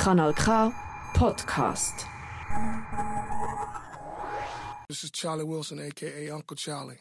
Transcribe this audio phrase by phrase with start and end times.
[0.00, 0.44] Kanal K
[1.12, 2.06] Podcast.
[4.88, 6.96] This is Charlie Wilson, aka Uncle Charlie.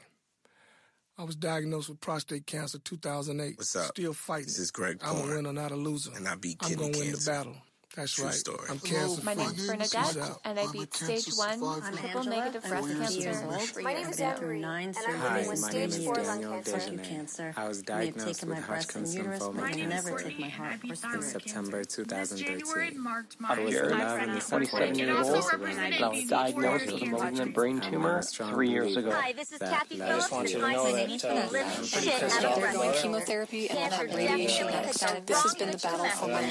[1.17, 3.57] I was diagnosed with prostate cancer 2008.
[3.57, 3.85] What's up?
[3.85, 4.47] Still fighting.
[4.47, 6.11] This is Greg I'm a winner, not a loser.
[6.13, 7.31] And I beat I'm kidney gonna win the cancer.
[7.31, 7.55] battle.
[7.95, 8.33] That's True right.
[8.35, 8.59] story.
[8.69, 9.43] I'm Hello, cancer My free.
[9.43, 10.41] name's Peace Bernadette, out.
[10.45, 11.59] and I beat stage one
[11.97, 13.79] triple negative breast I'm 50 years cancer.
[13.79, 13.83] old.
[13.83, 16.13] My name is been Marie, nine and I'm surgeries living with and stage stage four
[16.15, 16.79] lung Daniel cancer.
[16.79, 17.53] tissue cancer.
[17.57, 20.09] I was i've diagnosed taken with my breast Hodgkin's and uterus, lymphoma but in never
[20.19, 21.21] took my heart or.
[21.23, 23.01] September 2013.
[23.43, 27.81] I was 11 and 27 years old, and I was diagnosed with a malignant brain
[27.81, 29.11] tumor three years ago.
[29.11, 30.31] Hi, this is Kathy last Phillips.
[30.31, 30.41] one.
[30.45, 33.01] and You I'm know living that, living shit They're out of breast going cancer.
[33.01, 34.67] chemotherapy and all Cancer that radiation.
[34.67, 36.41] definitely That's, this has been the battle for my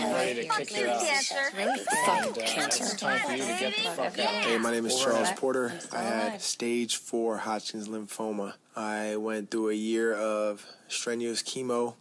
[1.51, 1.69] treatment.
[1.69, 1.87] life.
[2.05, 2.97] Fuck you, cancer.
[2.97, 4.23] Fuck cancer.
[4.23, 5.73] Hey, my name is Charles Porter.
[5.93, 8.55] I had stage four Hodgkin's lymphoma.
[8.77, 11.95] I went through a year of strenuous chemo.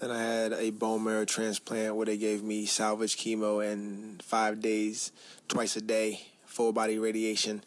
[0.00, 4.60] Then I had a bone marrow transplant where they gave me salvage chemo and five
[4.60, 5.12] days,
[5.48, 7.62] twice a day, full body radiation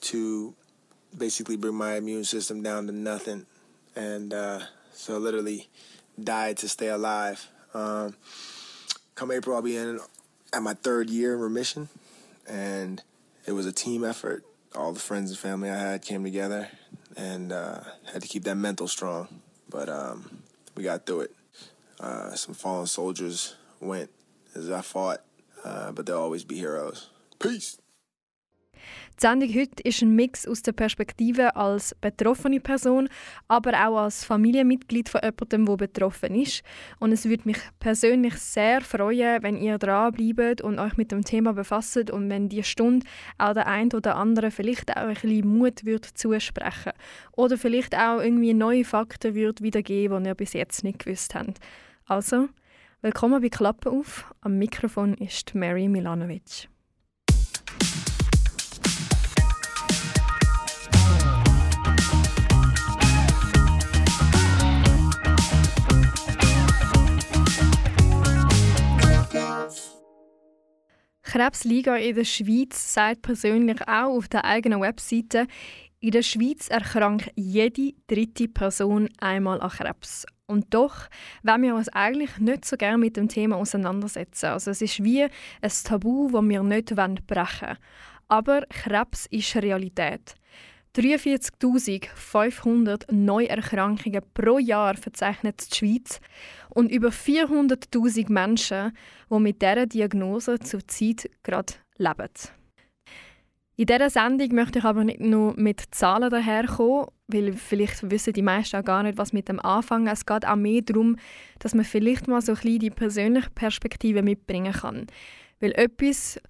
[0.00, 0.54] to
[1.16, 3.46] basically bring my immune system down to nothing.
[3.94, 4.60] And uh,
[4.92, 5.68] so literally
[6.22, 7.46] died to stay alive.
[7.74, 8.14] Um,
[9.14, 10.00] come April, I'll be in
[10.52, 11.88] at my third year in remission,
[12.48, 13.02] and
[13.46, 14.44] it was a team effort.
[14.74, 16.68] All the friends and family I had came together,
[17.16, 17.80] and uh,
[18.12, 19.28] had to keep that mental strong.
[19.68, 20.42] But um,
[20.74, 21.34] we got through it.
[22.00, 24.10] Uh, some fallen soldiers went
[24.54, 25.22] as I fought,
[25.64, 27.10] uh, but they'll always be heroes.
[27.38, 27.78] Peace.
[29.20, 33.08] Die Sendung heute ist ein Mix aus der Perspektive als betroffene Person,
[33.48, 36.62] aber auch als Familienmitglied von jemandem, der betroffen ist.
[37.00, 41.52] Und es würde mich persönlich sehr freuen, wenn ihr dranbleibt und euch mit dem Thema
[41.52, 43.06] befasst und wenn die Stunde
[43.38, 46.92] auch der ein oder andere vielleicht auch ein bisschen Mut wird zusprechen
[47.32, 51.58] oder vielleicht auch irgendwie neue Fakten wird wiedergeben, die ihr bis jetzt nicht gewusst habt.
[52.06, 52.50] Also,
[53.02, 54.32] willkommen bei Klappe auf.
[54.42, 56.68] Am Mikrofon ist Mary Milanovic.
[71.28, 75.46] Krebsliga in der Schweiz sagt persönlich auch auf der eigenen Webseite,
[76.00, 80.24] in der Schweiz erkrankt jede dritte Person einmal an Krebs.
[80.46, 81.10] Und doch
[81.42, 84.46] wollen wir uns eigentlich nicht so gerne mit dem Thema auseinandersetzen.
[84.46, 87.78] Also es ist wie ein Tabu, das wir nicht brechen wollen.
[88.28, 90.34] Aber Krebs ist Realität.
[90.98, 96.20] 43.500 Neuerkrankungen pro Jahr verzeichnet die Schweiz
[96.70, 98.90] und über 400.000 Menschen,
[99.30, 102.28] die mit dieser Diagnose zurzeit gerade leben.
[103.76, 108.42] In dieser Sendung möchte ich aber nicht nur mit Zahlen daherkommen, weil vielleicht wissen die
[108.42, 110.08] meisten auch gar nicht, was mit dem anfangen.
[110.08, 111.14] Es geht auch mehr darum,
[111.60, 115.06] dass man vielleicht mal so ein bisschen die persönliche Perspektive mitbringen kann.
[115.60, 116.40] Weil etwas,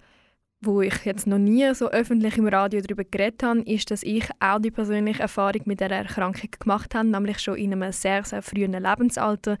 [0.61, 4.29] wo ich jetzt noch nie so öffentlich im Radio darüber geredet habe, ist, dass ich
[4.39, 8.41] auch die persönliche Erfahrung mit der Erkrankung gemacht habe, nämlich schon in einem sehr, sehr
[8.41, 9.57] frühen Lebensalter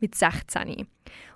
[0.00, 0.86] mit 16.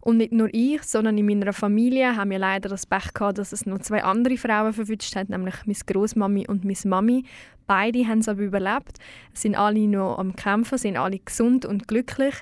[0.00, 3.52] Und nicht nur ich, sondern in meiner Familie haben wir leider das Pech gehabt, dass
[3.52, 7.24] es noch zwei andere Frauen verwünscht hat, nämlich meine Großmami und meine Mami.
[7.66, 8.98] Beide haben es aber überlebt,
[9.32, 12.34] sind alle noch am Kämpfen, sind alle gesund und glücklich.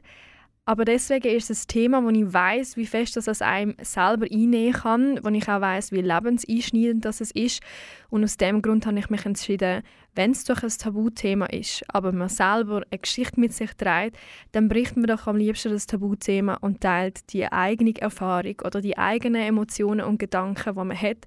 [0.67, 4.73] Aber deswegen ist es ein Thema, wo ich weiß, wie fest das einem selber einnehmen
[4.73, 7.61] kann, wo ich auch weiß, wie lebenseinschneidend das ist.
[8.09, 9.83] Und aus dem Grund habe ich mich entschieden,
[10.15, 14.17] wenn es doch ein Tabuthema ist, aber man selber eine Geschichte mit sich trägt,
[14.53, 18.97] dann bricht man doch am liebsten das Tabuthema und teilt die eigene Erfahrung oder die
[18.97, 21.27] eigenen Emotionen und Gedanken, die man hat.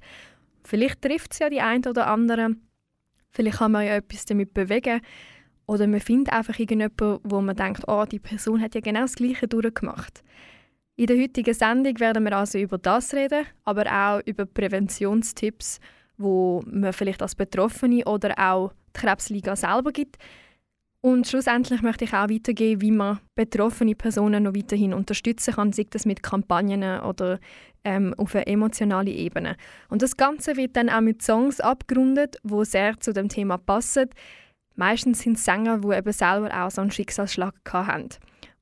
[0.64, 2.68] Vielleicht trifft es ja die einen oder anderen,
[3.30, 5.02] vielleicht kann man ja etwas damit bewegen.
[5.68, 9.16] Oder man findet einfach irgendjemanden, wo man denkt, oh, die Person hat ja genau das
[9.16, 10.24] Gleiche durchgemacht.
[10.96, 15.80] In der heutigen Sendung werden wir also über das reden, aber auch über Präventionstipps,
[16.18, 20.18] wo man vielleicht als Betroffene oder auch die Krebsliga selber gibt.
[21.02, 25.86] Und schlussendlich möchte ich auch weitergeben, wie man betroffene Personen noch weiterhin unterstützen kann, sei
[25.90, 27.40] das mit Kampagnen oder
[27.84, 29.56] ähm, auf einer emotionalen Ebene.
[29.90, 34.10] Und das Ganze wird dann auch mit Songs abgerundet, wo sehr zu dem Thema passen.
[34.78, 38.10] Meistens sind es Sänger, die eben selber auch so einen Schicksalsschlag hatten.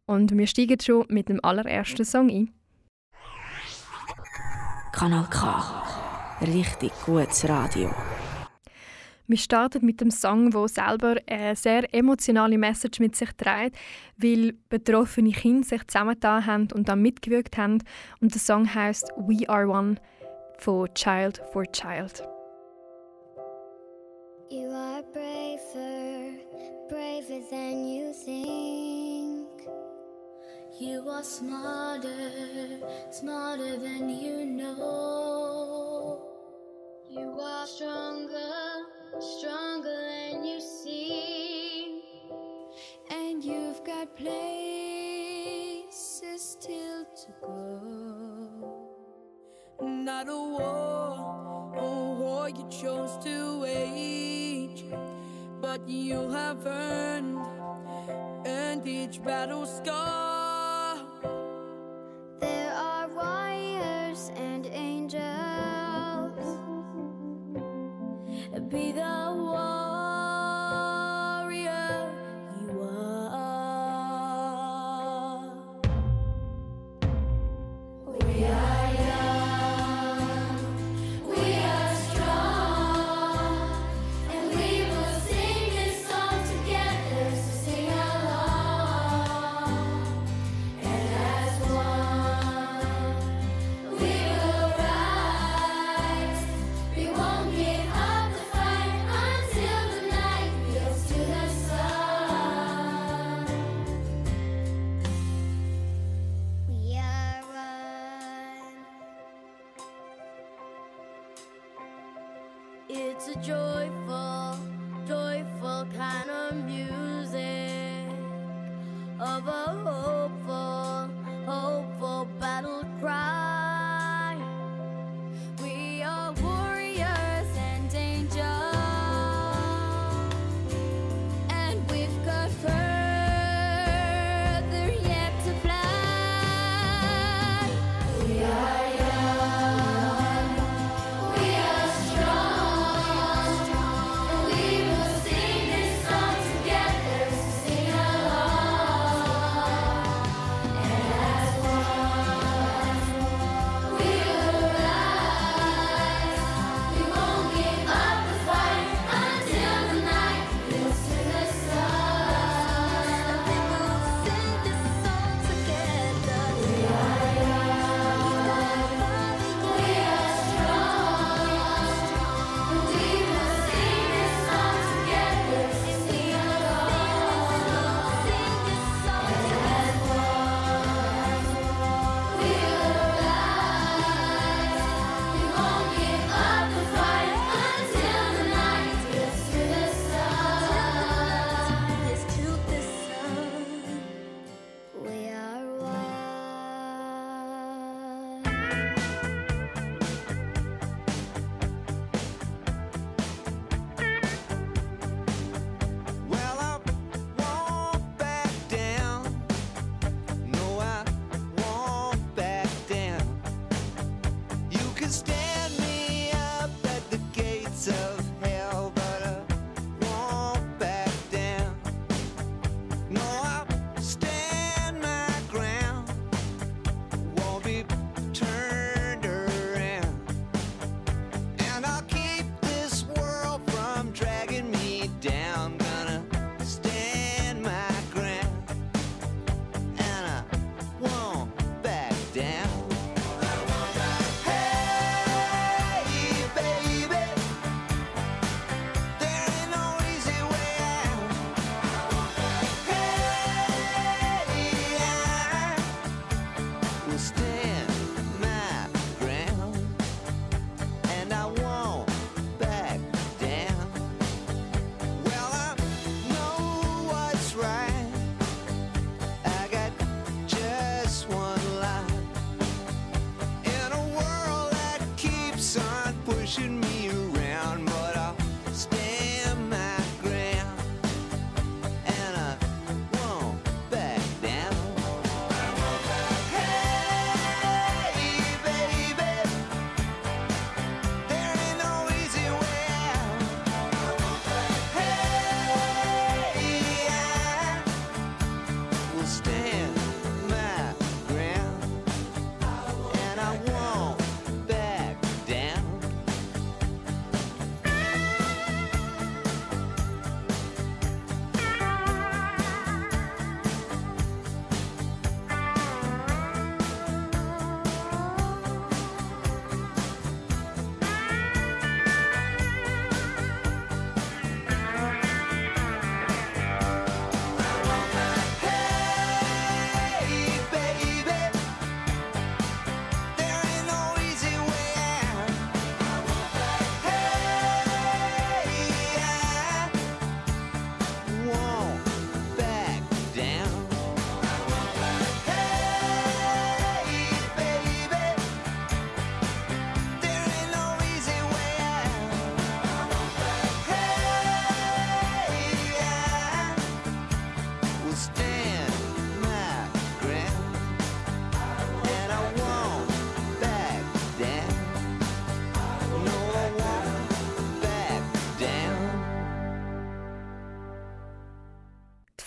[0.06, 2.52] Und wir steigen schon mit dem allerersten Song ein.
[4.94, 5.84] Kanal K.
[6.42, 7.94] Richtig gutes Radio.
[9.28, 13.76] Wir starten mit dem Song, wo selber eine sehr emotionale Message mit sich trägt,
[14.16, 17.84] weil betroffene Kinder sich zusammengetan haben und dann mitgewirkt haben.
[18.22, 19.96] Und der Song heißt We Are One
[20.60, 22.24] von Child for Child.
[24.52, 25.95] You are braver,
[26.90, 29.50] braver than you think.
[30.80, 32.12] You are smarter,
[33.12, 36.22] smarter than you know.
[37.10, 38.84] You are stronger,
[39.20, 42.02] stronger than you seem.
[43.10, 44.82] And you've got places
[46.42, 47.80] still to go.
[49.82, 51.80] Not a war, a
[52.20, 54.75] war you chose to wage
[55.66, 57.40] but you have earned,
[58.46, 61.00] and each battle scar.
[62.40, 65.24] There are warriors and angels.
[68.70, 69.85] Be the one.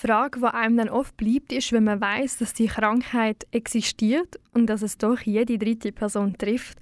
[0.08, 4.64] Frage, die einem dann oft bleibt, ist, wenn man weiß, dass die Krankheit existiert und
[4.66, 6.78] dass es doch jede dritte Person trifft,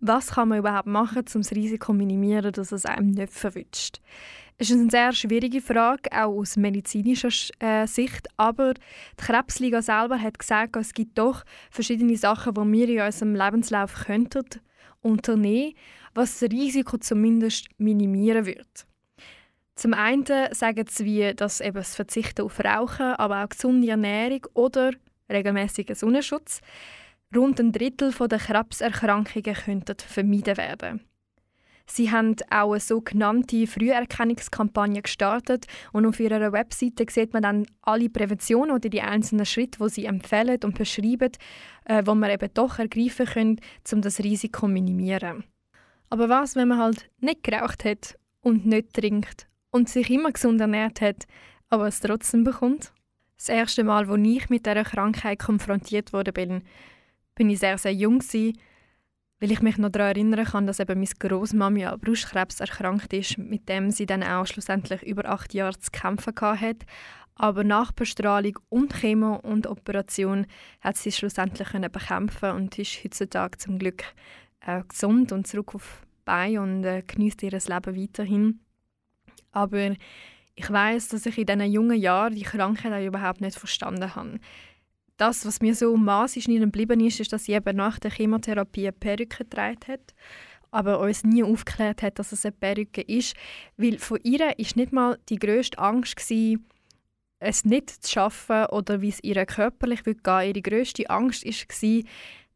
[0.00, 4.00] was kann man überhaupt machen, um das Risiko zu minimieren, dass es einem nicht verwünscht?
[4.58, 10.20] Es ist eine sehr schwierige Frage, auch aus medizinischer äh, Sicht, aber die Krebsliga selber
[10.20, 11.42] hat gesagt, es gibt doch
[11.72, 14.44] verschiedene Sachen, die wir in unserem Lebenslauf könnten
[15.02, 15.74] unternehmen,
[16.14, 18.87] was das Risiko zumindest minimieren wird.
[19.78, 24.90] Zum einen sagen sie, dass eben das Verzichten auf Rauchen, aber auch gesunde Ernährung oder
[25.30, 26.60] regelmäßiger Sonnenschutz
[27.32, 31.00] rund ein Drittel der Krebserkrankungen könnten vermieden werden.
[31.86, 38.10] Sie haben auch eine sogenannte Früherkennungskampagne gestartet und auf ihrer Webseite sieht man dann alle
[38.10, 41.30] Präventionen oder die einzelnen Schritte, die sie empfehlen und beschreiben,
[41.84, 43.60] äh, wo man eben doch ergreifen können,
[43.92, 45.44] um das Risiko zu minimieren.
[46.10, 50.60] Aber was, wenn man halt nicht geraucht hat und nicht trinkt und sich immer gesund
[50.60, 51.26] ernährt hat,
[51.68, 52.92] aber es trotzdem bekommt?
[53.36, 56.62] Das erste Mal, als ich mit dieser Krankheit konfrontiert wurde, bin,
[57.34, 58.58] bin ich sehr, sehr jung gewesen,
[59.40, 63.38] weil ich mich noch daran erinnern kann, dass eben meine Großmami an Brustkrebs erkrankt ist,
[63.38, 66.86] mit dem sie dann auch schlussendlich über acht Jahre zu kämpfen hatte.
[67.36, 70.46] Aber nach Bestrahlung und Chemo und Operation
[70.80, 74.02] hat sie schlussendlich bekämpfen und ist heutzutage zum Glück
[74.66, 78.60] äh, gesund und zurück auf bei und äh, genießt ihr Leben weiterhin.
[79.52, 79.94] Aber
[80.54, 84.40] ich weiß, dass ich in diesen jungen Jahren die Krankheit überhaupt nicht verstanden habe
[85.18, 88.92] das, was mir so maßgeschneidert geblieben ist, ist, dass sie eben nach der Chemotherapie eine
[88.92, 90.14] Perücke getragen hat,
[90.70, 93.34] aber uns nie aufgeklärt hat, dass es eine Perücke ist,
[93.76, 96.66] weil von ihr ist nicht mal die grösste Angst gewesen,
[97.40, 100.48] es nicht zu schaffen oder wie es ihr körperlich gehen würde.
[100.48, 102.02] Ihre grösste Angst war,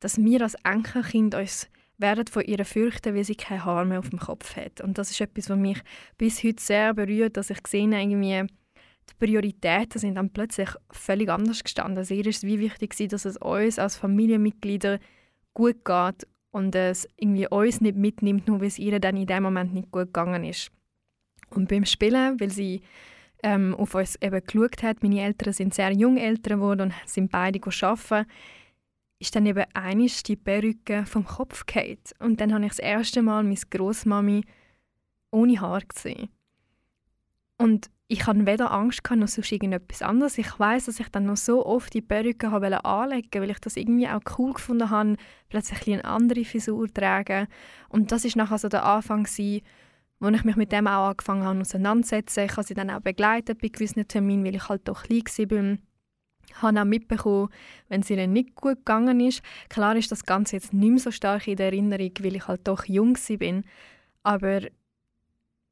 [0.00, 1.68] dass wir als Enkelkind uns
[2.02, 4.80] werden von ihr fürchten, weil sie kein Haar mehr auf dem Kopf hat.
[4.80, 5.78] Und das ist etwas, was mich
[6.18, 8.44] bis heute sehr berührt, dass ich sehe, irgendwie
[9.11, 11.99] die Prioritäten sind dann plötzlich völlig anders gestanden.
[11.99, 14.99] Also ihr ist es wie wichtig dass es uns als Familienmitglieder
[15.54, 19.42] gut geht und es irgendwie uns nicht mitnimmt, nur weil es ihr dann in dem
[19.42, 20.71] Moment nicht gut gegangen ist.
[21.50, 22.82] Und beim Spielen, weil sie
[23.42, 27.30] ähm, auf uns eben geschaut hat, meine Eltern sind sehr jung Eltern geworden und sind
[27.30, 28.26] beide arbeiten,
[29.23, 31.99] ist dann eben einisch die Perücke vom Kopf gefallen.
[32.19, 34.43] Und dann habe ich das erste Mal meine Großmami
[35.31, 36.29] ohne Haar gesehen.
[37.57, 40.38] Und ich hatte weder Angst noch sonst irgendetwas anderes.
[40.38, 43.76] Ich weiß, dass ich dann noch so oft die Perücke habe anlegen weil ich das
[43.76, 45.17] irgendwie auch cool gefunden habe,
[45.49, 47.47] plötzlich eine andere Frisur zu tragen.
[47.88, 49.62] Und das ist nachher so der Anfang, gewesen,
[50.19, 52.47] wo ich mich mit dem auch angefangen habe auseinanderzusetzen.
[52.47, 55.79] Ich habe sie dann auch begleitet bei gewissen Terminen, weil ich halt doch klein war.
[56.61, 57.49] Habe auch mitbekommen,
[57.88, 59.42] wenn es ihnen nicht gut gegangen ist.
[59.68, 62.66] Klar ist das Ganze jetzt nicht mehr so stark in der Erinnerung, weil ich halt
[62.68, 63.64] doch jung bin.
[64.23, 64.61] Aber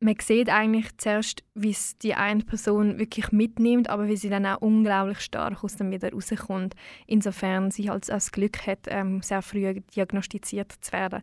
[0.00, 4.46] man sieht eigentlich zuerst, wie es die eine Person wirklich mitnimmt, aber wie sie dann
[4.46, 6.74] auch unglaublich stark aus dem wieder rauskommt.
[7.06, 11.22] Insofern sie halt das Glück hat, ähm, sehr früh diagnostiziert zu werden.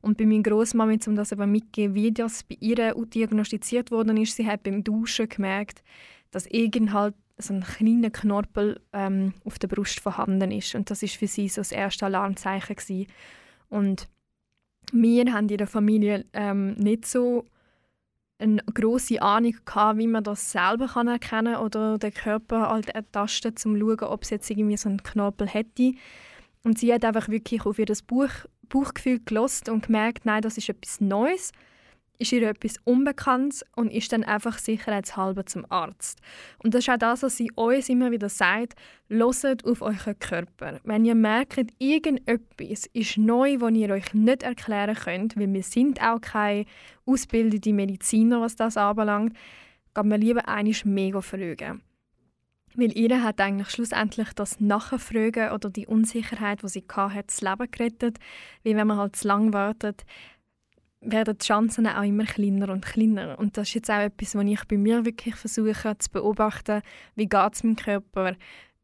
[0.00, 4.36] Und bei meiner Großmama, um das aber mitzugeben, wie das bei ihr diagnostiziert worden ist,
[4.36, 5.82] sie hat beim Duschen gemerkt,
[6.30, 10.74] dass irgend halt so ein kleiner Knorpel ähm, auf der Brust vorhanden ist.
[10.74, 13.06] Und das ist für sie so das erste Alarmzeichen gewesen.
[13.68, 14.08] Und
[14.92, 17.44] wir haben in der Familie ähm, nicht so
[18.38, 22.88] eine grosse Ahnung gehabt, wie man das selber kann erkennen kann oder den Körper halt
[22.90, 25.92] ertasten, um zu schauen, ob es jetzt irgendwie so einen Knorpel hätte.
[26.62, 28.30] Und sie hat einfach wirklich auf ihr Buch,
[28.68, 31.52] Bauchgefühl gelost und gemerkt, nein, das ist etwas Neues
[32.18, 36.20] ist ihr etwas Unbekanntes und ist dann einfach sicherheitshalber zum Arzt.
[36.62, 38.74] Und das ist auch das, was sie uns immer wieder sagt,
[39.08, 40.80] loset auf euren Körper.
[40.84, 46.02] Wenn ihr merkt, irgendetwas ist neu, das ihr euch nicht erklären könnt, weil wir sind
[46.02, 46.64] auch keine
[47.06, 49.34] ausgebildete Mediziner, was das anbelangt,
[49.94, 51.82] geht man lieber einiges mega fragen.
[52.74, 57.70] Weil ihr hat eigentlich schlussendlich das Nachfragen oder die Unsicherheit, die sie hatte, das Leben
[57.70, 58.18] gerettet.
[58.62, 60.04] Weil wenn man halt zu lange wartet,
[61.00, 63.38] werden die Chancen auch immer kleiner und kleiner.
[63.38, 66.82] Und das ist jetzt auch etwas, was ich bei mir wirklich versuche zu beobachten.
[67.14, 68.34] Wie geht es meinem Körper?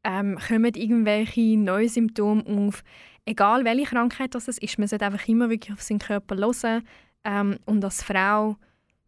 [0.04, 2.84] Ähm, kommen irgendwelche neue Symptome auf?
[3.26, 6.86] Egal welche Krankheit das ist, man sollte einfach immer wirklich auf seinen Körper hören.
[7.24, 8.56] Ähm, und als Frau,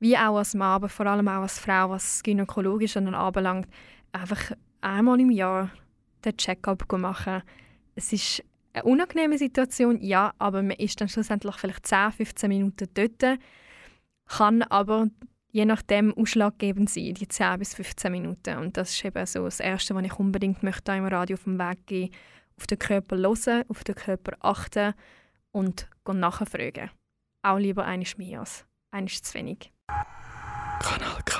[0.00, 3.68] wie auch als Mann, aber vor allem auch als Frau, was das Gynäkologische anbelangt,
[4.12, 5.70] einfach einmal im Jahr
[6.24, 7.42] den Check-up machen.
[7.94, 8.42] Es ist
[8.76, 13.38] eine unangenehme Situation, ja, aber man ist dann schlussendlich vielleicht 10, 15 Minuten dort,
[14.26, 15.08] kann aber
[15.50, 18.58] je nachdem ausschlaggebend sein, die 10 bis 15 Minuten.
[18.58, 21.58] Und das ist eben so das Erste, was ich unbedingt möchte im Radio auf den
[21.58, 22.10] Weg gehen
[22.58, 24.94] auf den Körper hören, auf den Körper achten
[25.52, 26.90] und nachfragen.
[27.42, 29.72] Auch lieber eines mehr als eines zu wenig.
[30.80, 31.38] Kanal K.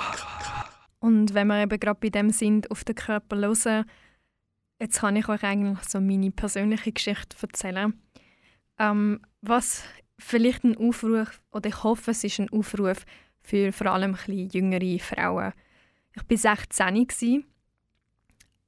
[0.99, 3.85] Und wenn wir eben gerade bei dem sind, auf den Körper hören,
[4.79, 7.95] jetzt kann ich euch eigentlich so meine persönliche Geschichte erzählen.
[8.79, 9.85] Ähm, was
[10.19, 13.05] vielleicht ein Aufruf, oder ich hoffe, es ist ein Aufruf
[13.41, 15.53] für vor allem ein jüngere Frauen.
[16.15, 17.45] Ich war 16, gewesen,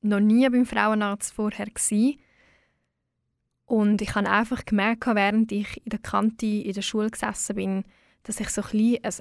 [0.02, 1.68] noch nie beim Frauenarzt vorher.
[3.64, 7.84] Und ich habe einfach gemerkt, während ich in der Kante in der Schule gesessen bin,
[8.22, 9.14] dass ich so ein, ein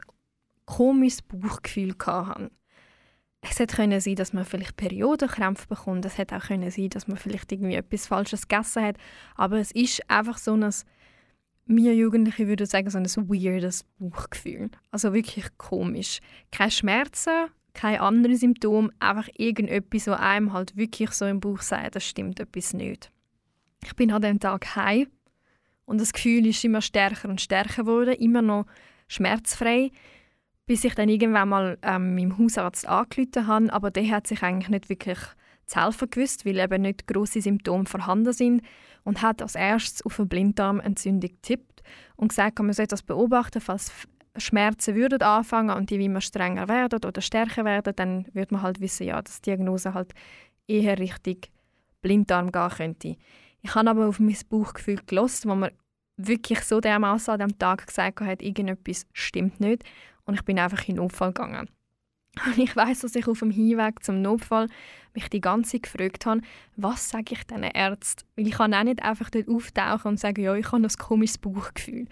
[0.66, 2.52] komisches Bauchgefühl hatte.
[3.50, 6.06] Es hätte können sein, dass man vielleicht Periodenkrämpfe bekommt.
[6.06, 8.98] Es hätte auch können sein, dass man vielleicht irgendwie etwas Falsches gegessen hat.
[9.36, 10.74] Aber es ist einfach so ein,
[11.66, 14.70] wir Jugendliche würden sagen, so ein weirdes Bauchgefühl.
[14.92, 16.20] Also wirklich komisch.
[16.52, 21.96] Keine Schmerzen, keine anderen Symptome, einfach irgendetwas, was einem halt wirklich so im Bauch sagt,
[21.96, 23.12] das stimmt etwas nicht.
[23.84, 25.08] Ich bin an dem Tag heim
[25.86, 28.66] und das Gefühl ist immer stärker und stärker geworden, immer noch
[29.08, 29.92] schmerzfrei,
[30.68, 34.70] bis ich dann irgendwann mal ähm, meinem Hausarzt angerufen habe, aber der hat sich eigentlich
[34.70, 35.18] nicht wirklich
[35.66, 38.62] zu helfen gewusst, weil eben nicht große Symptome vorhanden sind.
[39.04, 41.82] Und hat als erstes auf eine Blinddarmentzündung getippt
[42.18, 43.90] und gesagt, man sollte das beobachten, falls
[44.36, 48.82] Schmerzen würden anfangen und die immer strenger werden oder stärker werden, dann würde man halt
[48.82, 50.14] wissen, ja, dass die Diagnose halt
[50.68, 51.52] eher richtig
[52.02, 53.16] Blinddarm gehen könnte.
[53.62, 55.72] Ich habe aber auf mein Bauchgefühl gelost, wo man
[56.18, 59.86] wirklich so dermaßen an dem Tag gesagt hat, irgendetwas stimmt nicht
[60.28, 61.70] und ich bin einfach in den Notfall gegangen.
[62.46, 64.68] Und ich weiß, dass ich auf dem Hinweg zum Notfall
[65.16, 66.42] mich die ganze Zeit gefragt habe,
[66.76, 68.28] was sage ich diesen Ärzten?
[68.36, 71.40] Weil ich kann auch nicht einfach dort auftauchen und sagen, ja, ich habe ein komisches
[71.40, 72.06] Bauchgefühl.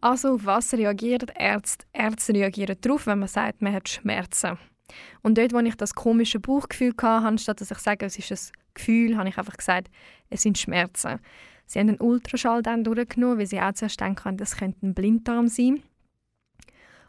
[0.00, 1.84] Also auf was reagieren Ärzte?
[1.92, 4.56] Ärzte reagieren darauf, wenn man sagt, man hat Schmerzen.
[5.22, 8.62] Und dort, wo ich das komische Bauchgefühl hatte, anstatt dass ich sage, es ist ein
[8.74, 9.90] Gefühl, habe ich einfach gesagt,
[10.30, 11.18] es sind Schmerzen.
[11.66, 15.48] Sie haben einen Ultraschall dann durchgenommen, weil sie auch zuerst denken, das könnte ein Blinddarm
[15.48, 15.82] sein.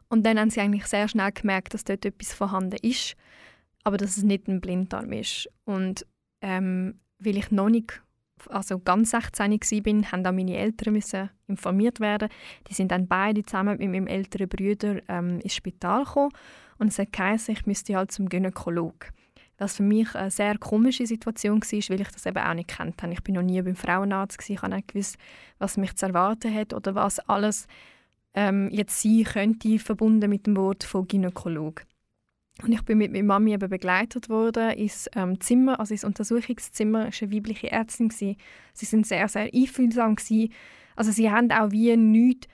[0.10, 3.16] Und dann haben sie eigentlich sehr schnell gemerkt, dass dort etwas vorhanden ist,
[3.84, 5.50] aber dass es nicht ein Blinddarm ist.
[5.66, 6.06] Und
[6.42, 8.02] ähm, weil ich noch nicht
[8.50, 12.30] also ganz 16 war, haben auch meine Eltern müssen informiert werden.
[12.70, 16.32] Die sind dann beide zusammen mit meinem älteren Bruder ähm, ins Spital gekommen
[16.78, 19.10] und es hat geheißen, ich müsste halt zum Gynäkolog.
[19.58, 23.02] Was für mich eine sehr komische Situation war, weil ich das eben auch nicht kennt
[23.02, 23.14] habe.
[23.14, 24.54] Ich bin noch nie beim Frauenarzt gewesen.
[24.54, 25.18] ich habe nicht gewusst,
[25.58, 27.66] was mich zu erwarten hat oder was alles
[28.34, 31.86] ähm, jetzt sein könnte, verbunden mit dem Wort von Gynäkolog.
[32.64, 37.10] Und ich bin mit meiner Mami eben begleitet worden ins ähm, Zimmer, also ins Untersuchungszimmer.
[37.10, 38.10] Es war eine weibliche Ärztin.
[38.10, 38.38] Gewesen.
[38.74, 40.16] Sie sind sehr, sehr einfühlsam.
[40.16, 40.52] Gewesen.
[40.96, 42.48] Also sie haben auch wie nichts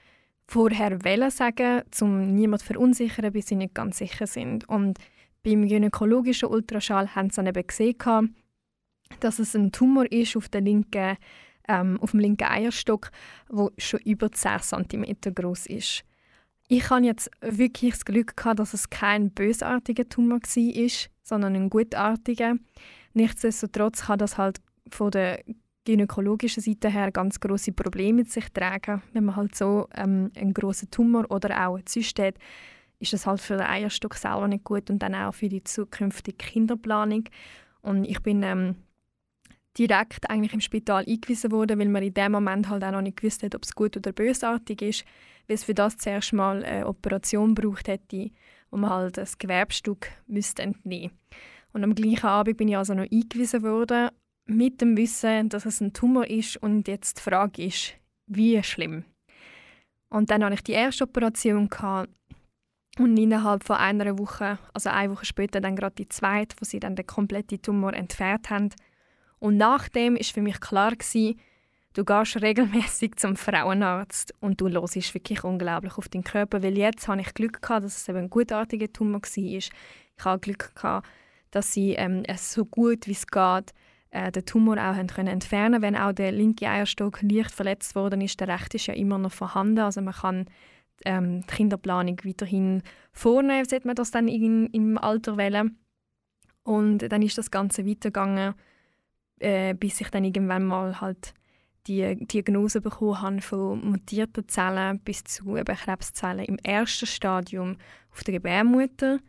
[0.46, 4.68] vorher wollen sagen, um niemanden zu verunsichern, bis sie nicht ganz sicher sind.
[4.68, 5.00] Und
[5.42, 8.36] beim gynäkologischen Ultraschall haben sie dann eben gesehen,
[9.20, 11.18] dass es ein Tumor ist auf der linken
[11.68, 13.12] ähm, auf dem linken Eierstock,
[13.50, 16.04] wo schon über 10 cm groß ist.
[16.68, 21.70] Ich hatte jetzt wirklich das Glück gehabt, dass es kein bösartiger Tumor war, sondern ein
[21.70, 22.56] gutartiger.
[23.14, 25.44] Nichtsdestotrotz kann das halt von der
[25.86, 29.02] gynäkologischen Seite her ganz große Probleme mit sich tragen.
[29.12, 32.36] Wenn man halt so ähm, einen großen Tumor oder auch eine Zyste hat,
[33.00, 36.38] ist das halt für den Eierstock selber nicht gut und dann auch für die zukünftige
[36.38, 37.26] Kinderplanung.
[37.82, 38.76] Und ich bin ähm,
[39.78, 43.18] direkt eigentlich im Spital eingewiesen worden, weil man in dem Moment halt auch noch nicht
[43.18, 45.06] gewusst hat, ob es gut oder bösartig ist,
[45.48, 48.30] weil es für das zuerst mal eine Operation braucht hätte,
[48.70, 51.12] wo man halt das Gewerbstück müsste entnehmen.
[51.74, 54.10] Und am gleichen Abend bin ich also noch eingewiesen worden
[54.46, 57.96] mit dem Wissen, dass es ein Tumor ist und jetzt die Frage ist,
[58.28, 59.06] wie schlimm.
[60.10, 61.68] Und dann hatte ich die erste Operation
[63.00, 66.80] und innerhalb von einer Woche, also eine Woche später, dann gerade die zweite, wo sie
[66.80, 68.70] dann den kompletten Tumor entfernt haben,
[69.44, 71.38] und nachdem ist für mich klar gewesen,
[71.96, 77.10] du gehst regelmäßig zum Frauenarzt und du hörst wirklich unglaublich auf deinen Körper, weil jetzt
[77.10, 79.36] habe ich Glück gehabt, dass es eben ein gutartiger Tumor war.
[79.36, 79.70] Ich
[80.24, 81.06] habe Glück gehabt,
[81.52, 83.74] dass sie ähm, es so gut wie es geht
[84.12, 88.22] äh, den Tumor auch haben können entfernen wenn auch der linke Eierstock leicht verletzt worden
[88.22, 90.46] ist, der rechte ist ja immer noch vorhanden, also man kann
[91.04, 95.78] ähm, die Kinderplanung weiterhin vornehmen, sollte man das dann in, im Alter wählen.
[96.64, 98.54] Und dann ist das Ganze weitergegangen
[99.44, 101.34] äh, bis ich dann irgendwann mal halt
[101.88, 107.78] die Diagnose bekommen habe von mutierten Zellen bis zu eben Krebszellen im ersten Stadium
[108.12, 109.20] auf der Gebärmutter,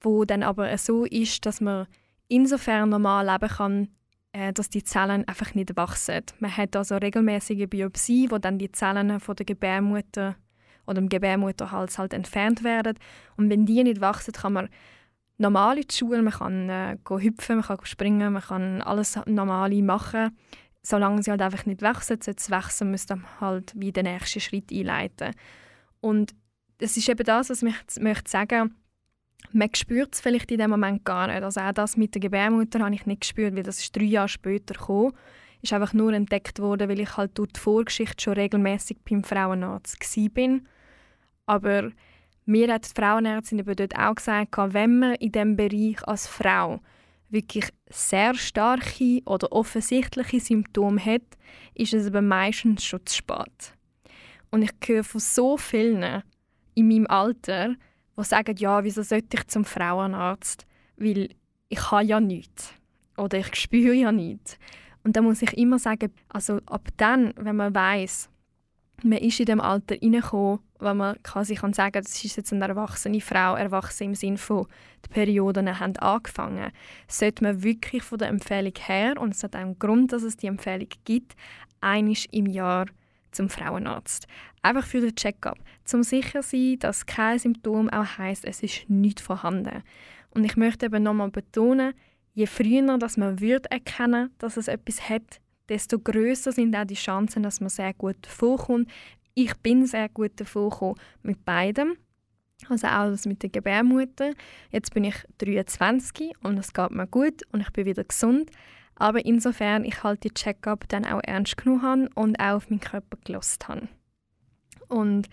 [0.00, 1.86] wo dann aber so ist, dass man
[2.28, 3.88] insofern normal leben kann,
[4.32, 6.22] äh, dass die Zellen einfach nicht wachsen.
[6.38, 10.36] Man hat also regelmäßige Biopsie, wo dann die Zellen von der Gebärmutter
[10.86, 12.98] oder dem Gebärmutterhals halt entfernt werden
[13.36, 14.68] und wenn die nicht wachsen, kann man
[15.38, 19.82] normal in die Schule, man kann äh, hüpfen, man kann springen, man kann alles Normale
[19.82, 20.36] machen.
[20.82, 24.40] Solange sie halt einfach nicht wachsen, sollte es wachsen, müsste man halt wie den nächsten
[24.40, 25.34] Schritt einleiten.
[26.00, 26.34] Und
[26.78, 28.74] es ist eben das, was ich möchte sagen
[29.52, 31.42] Man spürt es vielleicht in dem Moment gar nicht.
[31.42, 34.28] Also auch das mit der Gebärmutter habe ich nicht gespürt, weil das ist drei Jahre
[34.28, 35.12] später gekommen.
[35.62, 39.98] Ist einfach nur entdeckt worden, weil ich halt durch die Vorgeschichte schon regelmäßig beim Frauenarzt
[40.00, 40.60] war.
[41.46, 41.90] Aber
[42.46, 46.80] mir hat die Frauenärztin eben dort auch gesagt, wenn man in diesem Bereich als Frau
[47.28, 51.22] wirklich sehr starke oder offensichtliche Symptome hat,
[51.74, 53.74] ist es aber meistens schon zu spät.
[54.50, 56.22] Und ich höre von so vielen
[56.74, 57.74] in meinem Alter,
[58.16, 60.66] die sagen, ja, wieso sollte ich zum Frauenarzt?
[60.96, 61.30] Weil
[61.68, 62.72] ich habe ja nichts.
[63.16, 64.58] Oder ich spüre ja nichts.
[65.02, 68.28] Und da muss ich immer sagen, also ab dann, wenn man weiß,
[69.02, 72.66] man ist in dem Alter reingekommen, wo man quasi kann sagen das ist jetzt eine
[72.66, 74.66] erwachsene Frau, erwachsen im Sinne von,
[75.04, 76.72] die Perioden haben angefangen,
[77.08, 80.46] sollte man wirklich von der Empfehlung her, und es hat einen Grund, dass es die
[80.46, 81.34] Empfehlung gibt,
[81.80, 82.86] einisch im Jahr
[83.32, 84.26] zum Frauenarzt.
[84.62, 89.20] Einfach für den Check-up, zum sicher sein, dass kein Symptom auch heißt, es ist nicht
[89.20, 89.82] vorhanden.
[90.30, 91.94] Und ich möchte eben nochmal betonen,
[92.34, 96.94] je früher dass man wird erkennen, dass es etwas hat, desto größer sind auch die
[96.94, 98.90] Chancen, dass man sehr gut davonkommt.
[99.34, 101.96] Ich bin sehr gut davongekommen mit beidem.
[102.68, 104.32] Also auch das mit der Gebärmutter.
[104.70, 108.50] Jetzt bin ich 23 und es geht mir gut und ich bin wieder gesund.
[108.94, 112.80] Aber insofern ich halt die Check-up dann auch ernst genommen habe und auch auf meinen
[112.80, 113.88] Körper gelost habe.
[114.88, 115.28] Und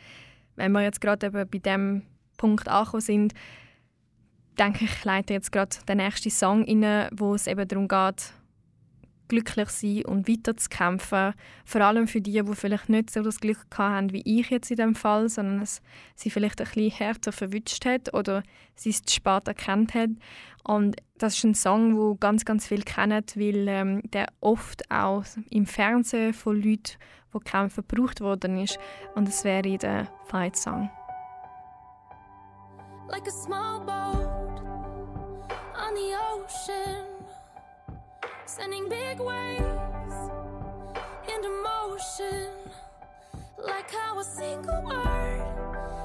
[0.56, 2.04] wenn wir jetzt gerade eben bei dem
[2.38, 3.34] Punkt angekommen sind,
[4.60, 8.34] denke ich, ich leite jetzt gerade den nächsten Song rein, wo es eben darum geht,
[9.34, 11.34] glücklich sein und weiterzukämpfen.
[11.65, 14.78] Vor allem für die, die vielleicht nicht so das Glück haben wie ich jetzt in
[14.78, 15.82] dem Fall, sondern es
[16.15, 18.43] sie vielleicht ein bisschen härter verwünscht hat oder
[18.76, 20.12] sie es zu spät erkannt hat.
[20.63, 25.24] Und das ist ein Song, wo ganz, ganz viele kennen, weil ähm, der oft auch
[25.50, 26.98] im Fernsehen von Leuten,
[27.34, 28.78] die kämpfen, gebraucht worden ist.
[29.15, 30.89] Und es wäre der Fight Song.
[33.10, 34.62] Like a small boat
[35.76, 37.12] on the ocean.
[38.56, 40.16] Sending big waves
[41.28, 42.52] into motion.
[43.58, 45.42] Like how a single word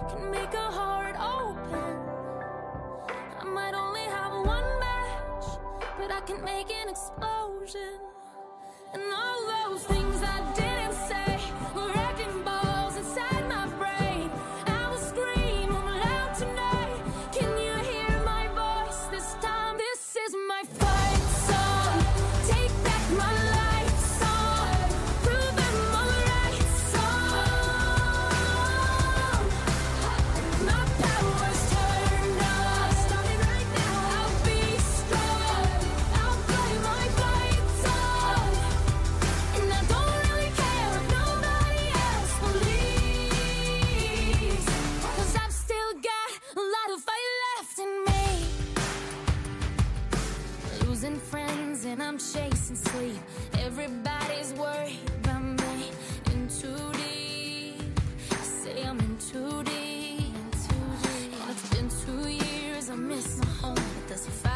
[0.09, 1.97] can make a heart open.
[3.39, 5.45] I might only have one match,
[5.99, 8.01] but I can make an explosion.
[8.95, 10.18] And all those things
[51.89, 53.17] and I'm chasing sleep.
[53.65, 55.91] Everybody's worried about me.
[56.33, 58.01] In too deep.
[58.43, 60.35] Say I'm in too deep.
[61.41, 63.75] And it's been two years, I miss my home.
[63.75, 64.48] But there's a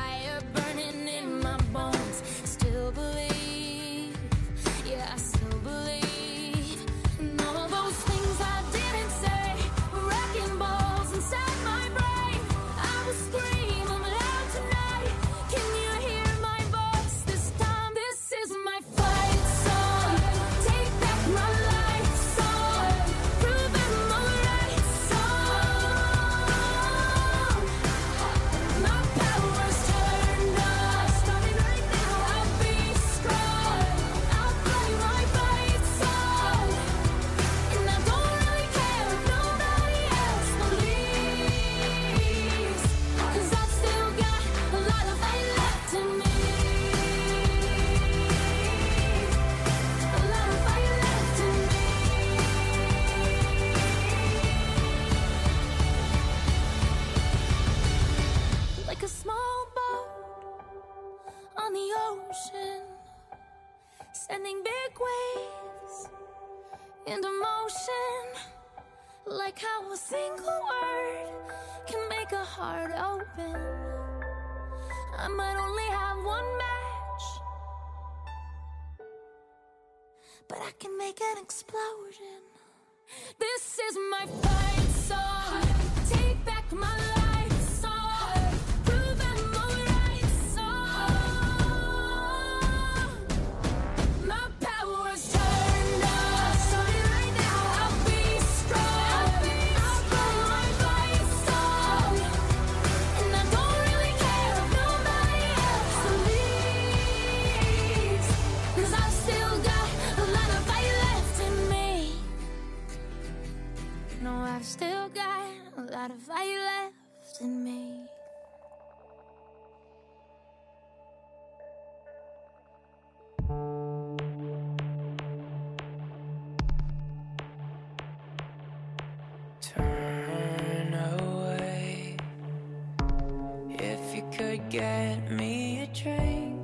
[134.52, 136.60] could get me a drink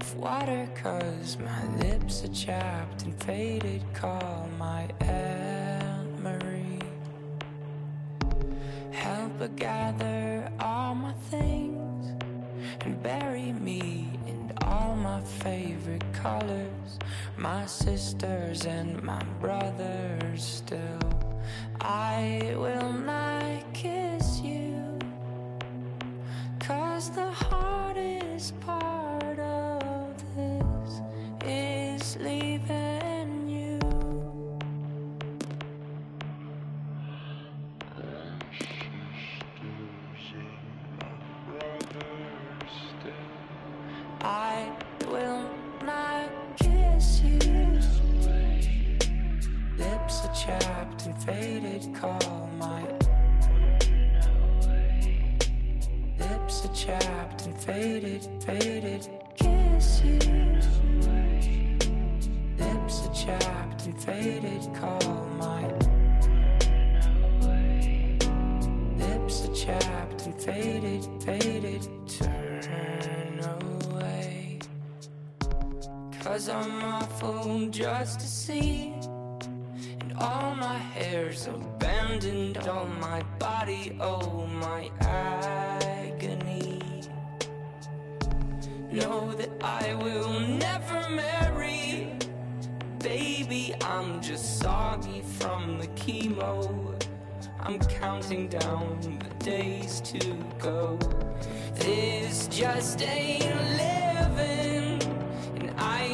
[0.00, 3.82] of water, cause my lips are chapped and faded.
[3.94, 6.78] Call my Aunt Marie.
[8.92, 12.12] Help her gather all my things
[12.82, 16.98] and bury me in all my favorite colors.
[17.36, 21.00] My sisters and my brothers still.
[21.80, 23.33] I will not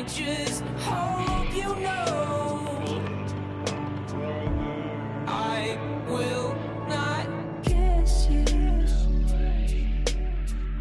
[0.05, 2.73] just hope you know
[5.27, 6.55] I will
[6.89, 7.27] not
[7.63, 8.45] kiss you.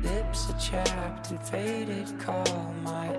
[0.01, 2.17] Lips are chapped and faded.
[2.19, 3.09] Call my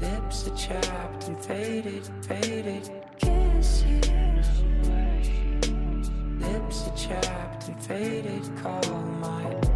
[0.00, 2.90] lips are chapped and faded, faded.
[3.18, 4.00] Kiss you.
[6.38, 8.42] Lips are chapped and faded.
[8.62, 9.75] Call my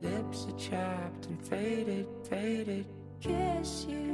[0.00, 2.86] lips are chapped and faded, faded.
[3.20, 4.08] Kiss you.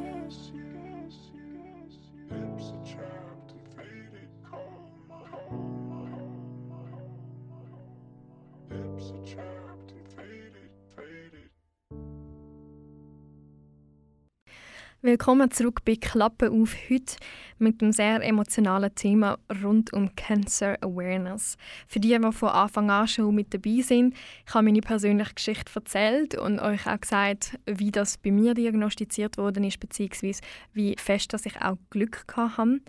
[2.31, 3.24] Lips are chapped
[15.05, 17.17] Willkommen zurück bei Klappe auf heute
[17.59, 21.59] mit einem sehr emotionalen Thema rund um Cancer Awareness.
[21.87, 24.15] Für die, die von Anfang an schon mit dabei sind,
[24.47, 29.37] ich habe meine persönliche Geschichte erzählt und euch auch gesagt, wie das bei mir diagnostiziert
[29.37, 30.41] worden ist, beziehungsweise
[30.73, 32.81] wie fest dass ich auch Glück hatte.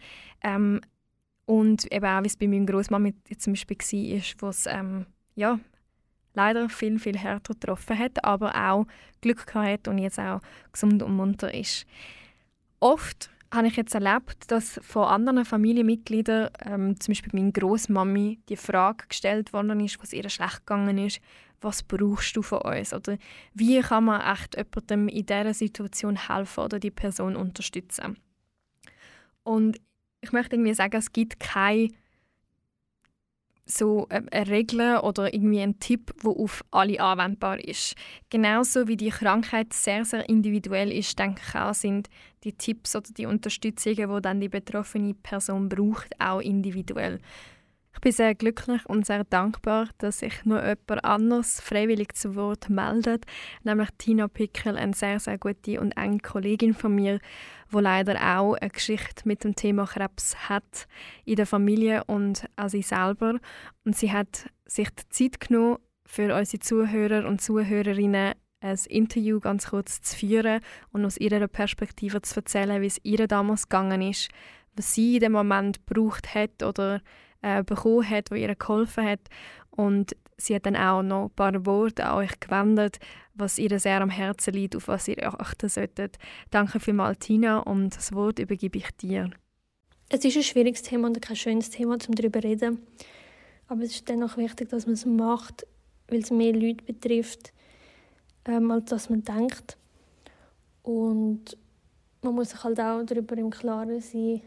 [0.42, 0.80] Ähm,
[1.44, 5.60] und eben auch, wie es bei meiner Großmama zum Beispiel war, wo es ähm, ja,
[6.36, 8.86] leider viel, viel härter getroffen hat, aber auch
[9.22, 10.40] Glück gehabt hat und jetzt auch
[10.72, 11.86] gesund und munter ist.
[12.80, 18.58] Oft habe ich jetzt erlebt, dass von anderen Familienmitgliedern, ähm, zum Beispiel meiner Großmami, die
[18.58, 21.22] Frage gestellt worden ist, was ihr schlecht gegangen ist,
[21.62, 22.94] was brauchst du von uns?
[22.94, 23.18] Oder
[23.54, 28.18] wie kann man echt jemandem in dieser Situation helfen oder die Person unterstützen?
[29.44, 29.80] Und
[30.22, 31.90] ich möchte irgendwie sagen, es gibt keine
[33.66, 37.96] so eine Regel oder irgendwie ein Tipp, wo auf alle anwendbar ist.
[38.30, 42.10] Genauso wie die Krankheit sehr, sehr individuell ist, denke ich auch, sind
[42.44, 47.20] die Tipps oder die Unterstützungen, die dann die betroffene Person braucht, auch individuell.
[47.96, 52.70] Ich bin sehr glücklich und sehr dankbar, dass sich nur jemand anderes freiwillig zu Wort
[52.70, 53.26] meldet,
[53.64, 57.20] nämlich Tina Pickel, eine sehr, sehr gute und enge Kollegin von mir,
[57.70, 60.88] wo leider auch eine Geschichte mit dem Thema Krebs hat
[61.24, 63.40] in der Familie und auch sie selber.
[63.86, 69.70] Und sie hat sich die Zeit genommen, für unsere Zuhörer und Zuhörerinnen ein Interview ganz
[69.70, 70.60] kurz zu führen
[70.92, 74.30] und aus ihrer Perspektive zu erzählen, wie es ihr damals gegangen ist,
[74.76, 77.02] was sie in dem Moment gebraucht hat oder
[77.46, 79.22] äh, bekommen hat, was ihr geholfen hat.
[79.70, 82.98] Und sie hat dann auch noch ein paar Worte an euch gewendet,
[83.36, 86.18] was ihr sehr am Herzen liegt, auf was ihr achten solltet.
[86.50, 89.30] Danke vielmals, Tina, und das Wort übergebe ich dir.
[90.10, 92.80] Es ist ein schwieriges Thema und kein schönes Thema, um darüber zu reden.
[93.68, 95.68] Aber es ist dennoch wichtig, dass man es macht,
[96.08, 97.54] weil es mehr Leute betrifft,
[98.46, 99.78] ähm, als dass man denkt.
[100.84, 101.58] Und
[102.22, 104.42] man muss sich halt auch darüber im Klaren sein,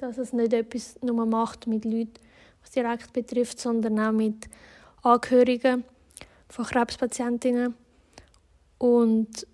[0.00, 2.14] dass es nicht etwas nur macht mit Leuten,
[2.62, 4.48] was direkt betrifft, sondern auch mit
[5.02, 5.84] Angehörigen
[6.48, 7.74] von Krebspatientinnen.
[8.78, 9.46] Und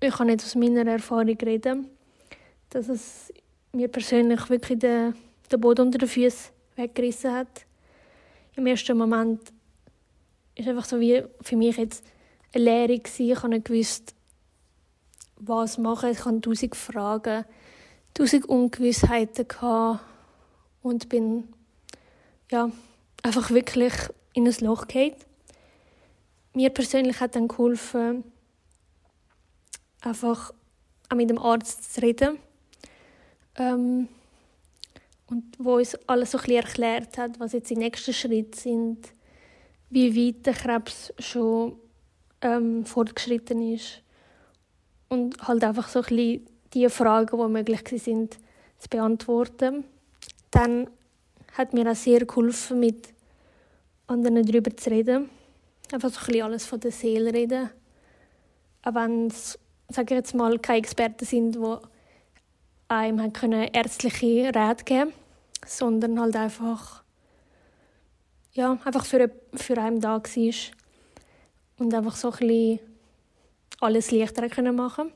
[0.00, 1.86] ich kann nicht aus meiner Erfahrung reden,
[2.70, 3.32] dass es
[3.72, 5.14] mir persönlich wirklich den,
[5.50, 7.64] den Boden unter den Füßen weggerissen hat.
[8.56, 9.40] Im ersten Moment
[10.56, 12.04] ist einfach so wie für mich jetzt
[12.52, 13.30] eine Lehre gewesen.
[13.30, 14.14] Ich habe nicht gewusst,
[15.36, 16.10] was machen.
[16.10, 17.44] Ich hatte tausend Fragen,
[18.16, 20.00] tausend Ungewissheiten gehabt
[20.82, 21.48] und bin
[22.50, 22.70] ja
[23.22, 23.92] einfach wirklich
[24.32, 25.14] in ein Loch gefallen.
[26.54, 28.24] Mir persönlich hat dann geholfen,
[30.00, 30.54] einfach
[31.10, 32.38] auch mit dem Arzt zu reden.
[33.56, 34.08] Ähm,
[35.26, 39.08] und wo uns alles so ein erklärt hat, was jetzt die nächsten Schritte sind,
[39.90, 41.78] wie weit der Krebs schon
[42.40, 44.02] ähm, fortgeschritten ist
[45.08, 48.38] und halt einfach so ein bisschen die Fragen, die möglich sind,
[48.78, 49.84] zu beantworten.
[50.50, 50.88] Dann
[51.52, 53.08] hat mir auch sehr geholfen, mit
[54.06, 55.30] anderen darüber zu reden.
[55.92, 57.70] Einfach so ein bisschen alles von der Seele reden.
[58.82, 59.58] Auch wenn es,
[59.88, 61.76] sage ich jetzt mal, keine Experten sind, die
[62.88, 65.12] einem können ärztliche Rat geben
[65.66, 67.02] sondern halt einfach
[68.52, 70.52] ja, einfach für, für einen da war
[71.78, 72.78] und einfach so ein bisschen
[73.80, 75.12] alles leichter können machen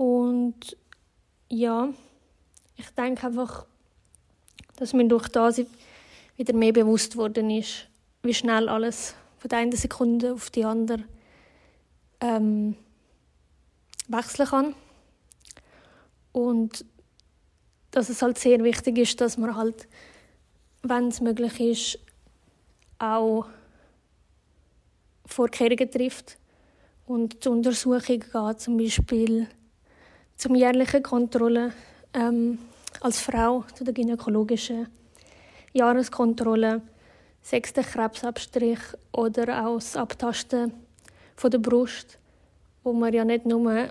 [0.00, 0.78] und
[1.50, 1.90] ja,
[2.74, 3.66] ich denke einfach,
[4.76, 5.60] dass mir durch das
[6.38, 7.86] wieder mehr bewusst worden ist,
[8.22, 11.04] wie schnell alles von der einen Sekunde auf die andere
[12.20, 12.76] ähm,
[14.08, 14.74] wechseln kann.
[16.32, 16.86] Und
[17.90, 19.86] dass es halt sehr wichtig ist, dass man halt,
[20.82, 21.98] wenn es möglich ist,
[22.98, 23.44] auch
[25.26, 26.38] Vorkehrungen trifft
[27.04, 29.46] und zur Untersuchung geht, zum Beispiel
[30.40, 31.74] zum jährlichen Kontrolle
[32.14, 32.58] ähm,
[33.02, 34.88] als Frau zu der gynäkologischen
[35.74, 36.80] Jahreskontrolle,
[37.42, 38.78] sechsten Krebsabstrich
[39.12, 40.72] oder auch das Abtasten
[41.36, 42.18] von der Brust,
[42.82, 43.90] wo man ja nicht nur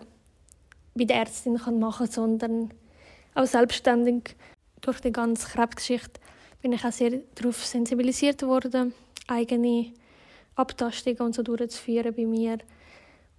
[0.96, 2.74] bei der Ärztin machen kann, sondern
[3.36, 4.36] auch selbstständig.
[4.82, 6.20] Durch die ganze Krebsgeschichte
[6.64, 8.94] bin ich auch sehr darauf sensibilisiert worden,
[9.28, 9.94] eigene
[10.56, 12.58] Abtastungen und so durchzuführen bei mir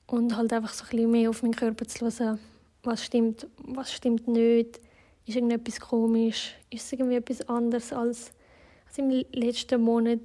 [0.07, 2.39] und halt einfach so ein bisschen mehr auf meinen Körper zu hören,
[2.83, 4.81] was stimmt, was stimmt nicht,
[5.27, 8.33] ist irgendetwas komisch, ist es irgendwie etwas anderes als,
[8.87, 10.21] als im letzten Monat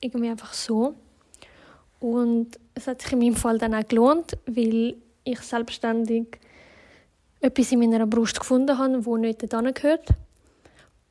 [0.00, 0.94] irgendwie einfach so.
[2.00, 6.38] Und es hat sich in meinem Fall dann auch gelohnt, weil ich selbstständig
[7.40, 10.08] etwas in meiner Brust gefunden habe, wo nicht dorthin gehört.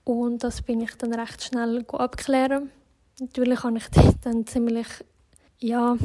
[0.04, 2.70] Und das bin ich dann recht schnell abklären.
[3.20, 3.86] Natürlich habe ich
[4.24, 4.88] dann ziemlich,
[5.60, 5.98] ja,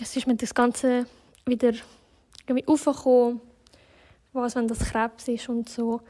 [0.00, 1.06] es ist mir das Ganze
[1.44, 1.72] wieder
[2.46, 3.40] irgendwie aufgekommen,
[4.34, 6.00] was, wenn das Krebs ist und so.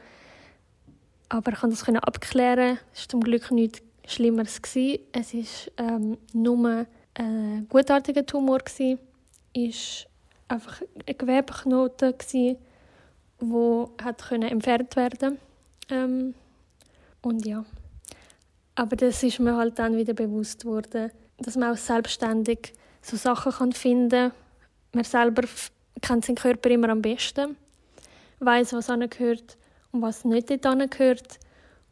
[1.29, 2.77] Aber ich konnte das abklären.
[2.93, 4.61] Es war zum Glück nichts Schlimmeres.
[4.61, 4.99] Gewesen.
[5.11, 8.59] Es war ähm, nur ein gutartiger Tumor.
[8.65, 8.97] Es war
[10.47, 12.13] einfach ein Gewebeknoten,
[14.03, 15.37] hat können entfernt werden
[15.89, 16.33] ähm,
[17.21, 17.65] und ja
[18.75, 23.51] aber das ist mir halt dann wieder bewusst worden dass man auch selbstständig so Sachen
[23.51, 24.31] kann finden
[24.93, 25.43] man selber
[26.01, 27.57] kennt seinen Körper immer am besten
[28.39, 29.57] weiß was gehört
[29.91, 31.39] und was nicht dort gehört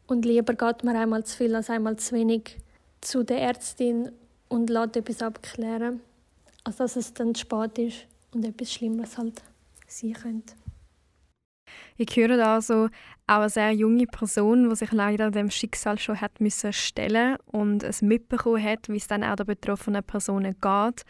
[0.06, 2.56] und lieber geht man einmal zu viel als einmal zu wenig
[3.00, 4.10] zu der Ärztin
[4.48, 6.00] und lässt etwas abklären
[6.64, 9.42] als dass es dann spät ist und etwas Schlimmeres halt
[9.86, 10.54] sein könnte.
[11.96, 12.88] Ich höre da also
[13.26, 17.82] auch eine sehr junge Person, die sich leider dem Schicksal schon hat müssen stellen und
[17.82, 21.04] es mitbekommen hat, wie es dann auch der betroffenen Personen geht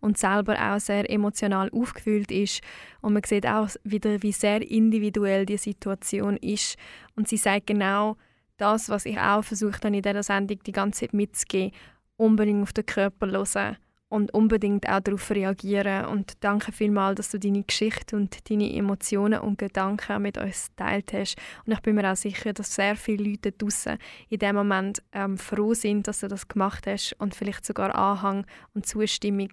[0.00, 2.60] und selber auch sehr emotional aufgefüllt ist.
[3.00, 6.76] Und man sieht auch wieder, wie sehr individuell die Situation ist.
[7.16, 8.16] Und sie sagt genau,
[8.56, 11.72] das, was ich auch versucht habe in dieser Sendung die ganze Zeit mitzugeben,
[12.16, 13.76] unbedingt auf den Körper hören
[14.08, 16.06] und unbedingt auch darauf reagieren.
[16.06, 21.12] Und danke vielmals, dass du deine Geschichte und deine Emotionen und Gedanken mit uns geteilt
[21.12, 21.36] hast.
[21.64, 23.98] Und ich bin mir auch sicher, dass sehr viele Leute draußen
[24.28, 28.46] in dem Moment ähm, froh sind, dass du das gemacht hast und vielleicht sogar Anhang
[28.74, 29.50] und Zustimmung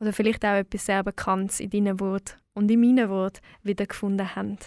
[0.00, 4.58] oder vielleicht auch etwas sehr Bekanntes in deinen Worten und in meinen Worten wiedergefunden haben.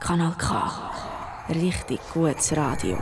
[0.00, 0.92] Kanal K.
[1.48, 2.98] Richtig gutes Radio.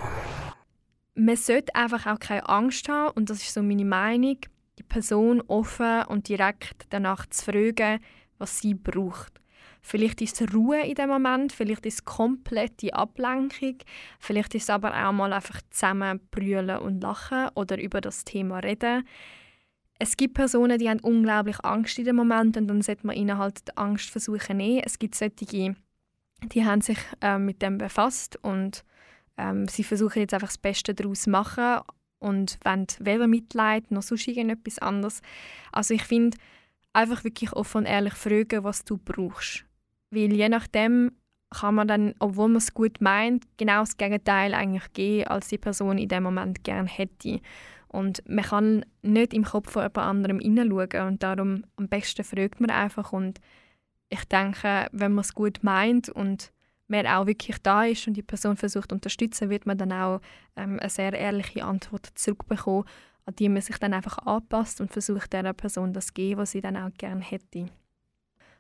[1.15, 4.39] Man sollte einfach auch keine Angst haben, und das ist so meine Meinung,
[4.79, 8.01] die Person offen und direkt danach zu fragen,
[8.39, 9.41] was sie braucht.
[9.87, 13.77] Vielleicht ist es Ruhe in dem Moment, vielleicht ist es komplette Ablenkung,
[14.19, 18.61] vielleicht ist es aber auch mal einfach zusammen brüllen und lachen oder über das Thema
[18.61, 19.07] reden.
[19.99, 23.37] Es gibt Personen, die haben unglaublich Angst in dem Moment und dann sollte man ihnen
[23.37, 24.83] halt die Angst versuchen nehmen.
[24.85, 25.77] Es gibt solche,
[26.43, 28.85] die haben sich äh, mit dem befasst und
[29.37, 31.81] ähm, sie versuchen jetzt einfach das Beste daraus zu machen
[32.19, 35.21] und wollen weder Mitleid noch sonst irgendetwas anderes.
[35.73, 36.37] Also ich finde,
[36.93, 39.65] einfach wirklich offen und ehrlich fragen, was du brauchst.
[40.11, 41.13] Weil je nachdem
[41.51, 45.59] kann man dann, obwohl man es gut meint, genau das Gegenteil eigentlich geben, als die
[45.59, 47.41] Person in dem Moment gerne hätte.
[47.89, 52.61] Und man kann nicht im Kopf von jemand anderem hineinschauen und darum am besten fragt
[52.61, 53.41] man einfach und
[54.09, 56.53] ich denke, wenn man es gut meint und
[56.95, 60.21] man auch wirklich da ist und die Person versucht zu unterstützen, wird man dann auch
[60.57, 62.85] ähm, eine sehr ehrliche Antwort zurückbekommen,
[63.27, 66.53] an die man sich dann einfach anpasst und versucht der Person das zu geben, was
[66.53, 67.67] sie dann auch gerne hätte.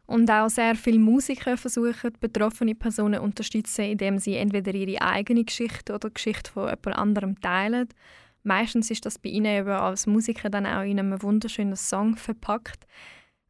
[0.07, 5.45] Und auch sehr viele Musiker versuchen, betroffene Personen zu unterstützen, indem sie entweder ihre eigene
[5.45, 7.89] Geschichte oder Geschichte von jemand anderem teilen.
[8.43, 12.87] Meistens ist das bei ihnen eben als Musiker dann auch in einem wunderschönen Song verpackt.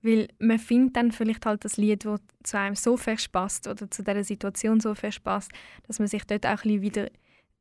[0.05, 3.91] Weil man findet dann vielleicht halt das Lied, das zu einem so fest passt oder
[3.91, 5.51] zu dieser Situation so fest passt,
[5.87, 7.09] dass man sich dort auch ein wieder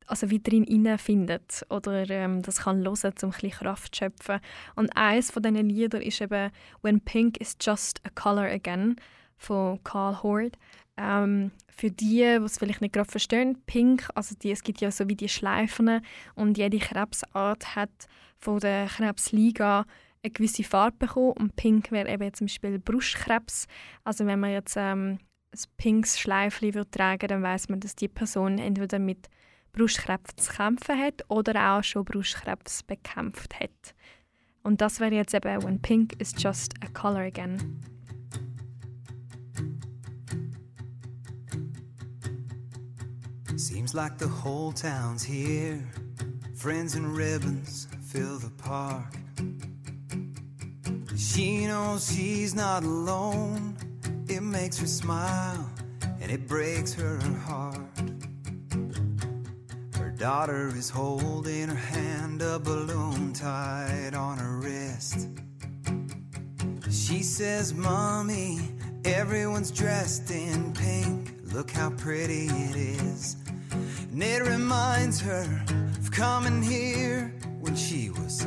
[0.06, 4.40] also weiterhin findet oder ähm, das kann hören, um ein Kraft zu schöpfen.
[4.76, 6.50] Und eines von diesen Liedern ist eben
[6.82, 8.96] «When Pink is Just a Color Again»
[9.38, 10.52] von Carl Horde.
[10.96, 14.90] Ähm, für die, die es vielleicht nicht gerade verstehen, Pink, also die, es gibt ja
[14.90, 16.00] so wie die Schleifen
[16.34, 17.90] und jede Krebsart hat
[18.38, 19.86] von der Krebsliga
[20.24, 23.66] eine gewisse Farbe bekommen und pink wäre eben zum Beispiel Brustkrebs.
[24.04, 25.18] Also wenn man jetzt ähm,
[25.52, 29.28] ein pinkes Schleifchen tragen dann weiß man, dass die Person entweder mit
[29.72, 33.94] Brustkrebs zu kämpfen hat oder auch schon Brustkrebs bekämpft hat.
[34.62, 37.80] Und das wäre jetzt eben When Pink is just a color again.
[43.56, 45.78] Seems like the whole town's here.
[46.56, 49.14] Friends and ribbons fill the park.
[51.16, 53.76] She knows she's not alone.
[54.28, 55.70] It makes her smile
[56.20, 57.78] and it breaks her heart.
[59.96, 65.28] Her daughter is holding her hand, a balloon tied on her wrist.
[66.90, 68.60] She says, Mommy,
[69.04, 71.36] everyone's dressed in pink.
[71.52, 73.36] Look how pretty it is.
[74.10, 75.64] And it reminds her
[75.98, 78.44] of coming here when she was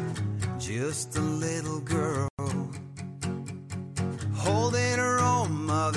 [0.59, 2.27] just a little girl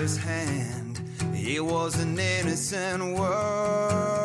[0.08, 0.98] hand.
[1.34, 4.19] It was an innocent world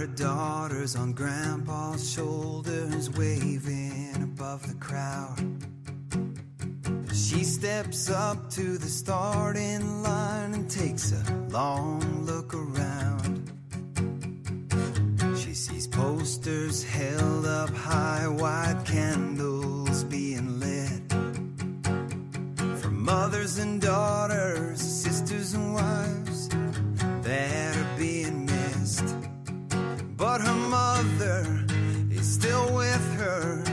[0.00, 5.36] her daughter's on grandpa's shoulders, waving above the crowd.
[7.12, 13.52] She steps up to the starting line and takes a long look around.
[15.36, 21.12] She sees posters held up high, white candles being lit.
[22.80, 26.48] For mothers and daughters, sisters and wives
[27.22, 27.79] missed.
[30.32, 31.44] But her mother
[32.08, 33.64] is still with her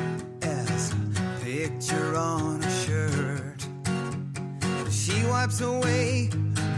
[0.41, 3.61] as a picture on a shirt.
[4.91, 6.31] She wipes away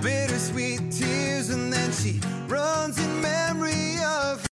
[0.03, 2.19] bittersweet tears and then she
[2.49, 4.48] runs in memory of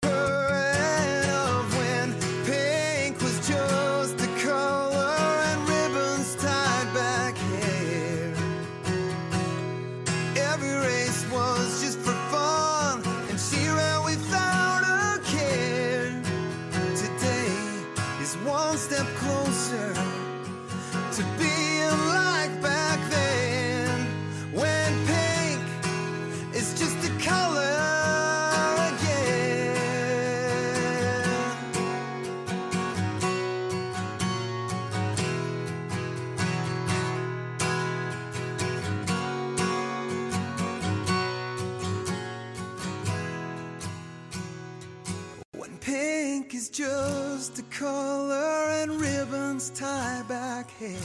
[50.79, 50.97] hair.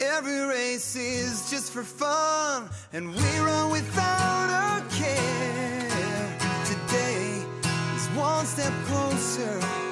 [0.00, 6.38] Every race is just for fun, and we run without a care.
[6.64, 7.44] Today
[7.96, 9.83] is one step closer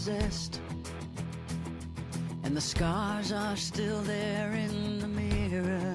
[0.00, 0.58] possessed.
[2.42, 5.94] And the scars are still there in the mirror.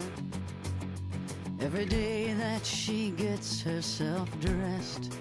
[1.59, 5.11] Every day that she gets herself dressed.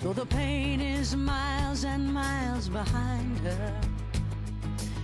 [0.00, 3.80] Though the pain is miles and miles behind her.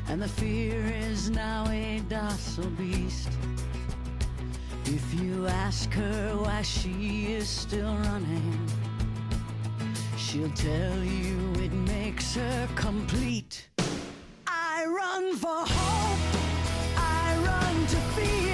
[0.06, 0.78] And the fear
[1.10, 3.30] is now a docile beast.
[4.84, 8.69] If you ask her why she is still running,
[10.30, 13.66] she'll tell you it makes her complete.
[14.46, 16.36] I run for hope,
[16.96, 18.49] I run to feel,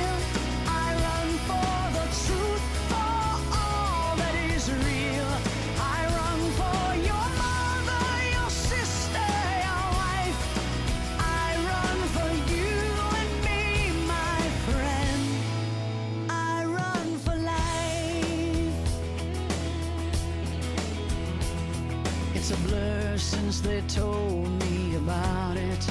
[23.57, 25.85] since they told me about it.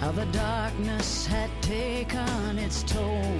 [0.00, 3.36] How the darkness had taken its toll.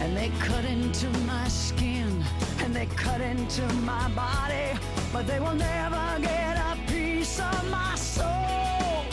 [0.00, 2.24] And they cut into my skin
[2.60, 3.62] and they cut into
[3.92, 4.78] my body.
[5.12, 9.04] But they will never get a piece of my soul.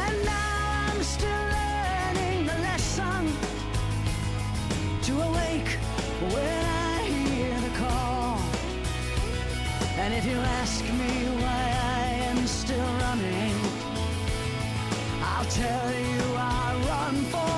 [0.00, 3.32] And now I'm still learning the lesson
[5.02, 5.70] to awake
[6.32, 6.67] when
[10.08, 11.64] And if you ask me why
[12.00, 13.54] I am still running,
[15.22, 17.57] I'll tell you I run for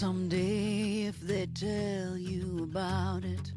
[0.00, 3.52] someday, if they tell you about it,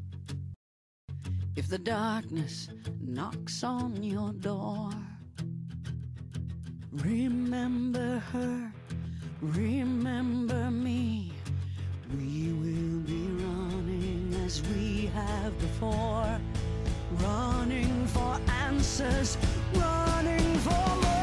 [1.55, 2.67] if the darkness
[2.99, 4.89] knocks on your door,
[6.91, 8.73] remember her,
[9.39, 11.31] remember me.
[12.17, 16.37] We will be running as we have before,
[17.21, 18.37] running for
[18.67, 19.37] answers,
[19.75, 21.22] running for more.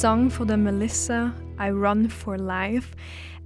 [0.00, 2.94] Song von der Melissa, I Run for Life.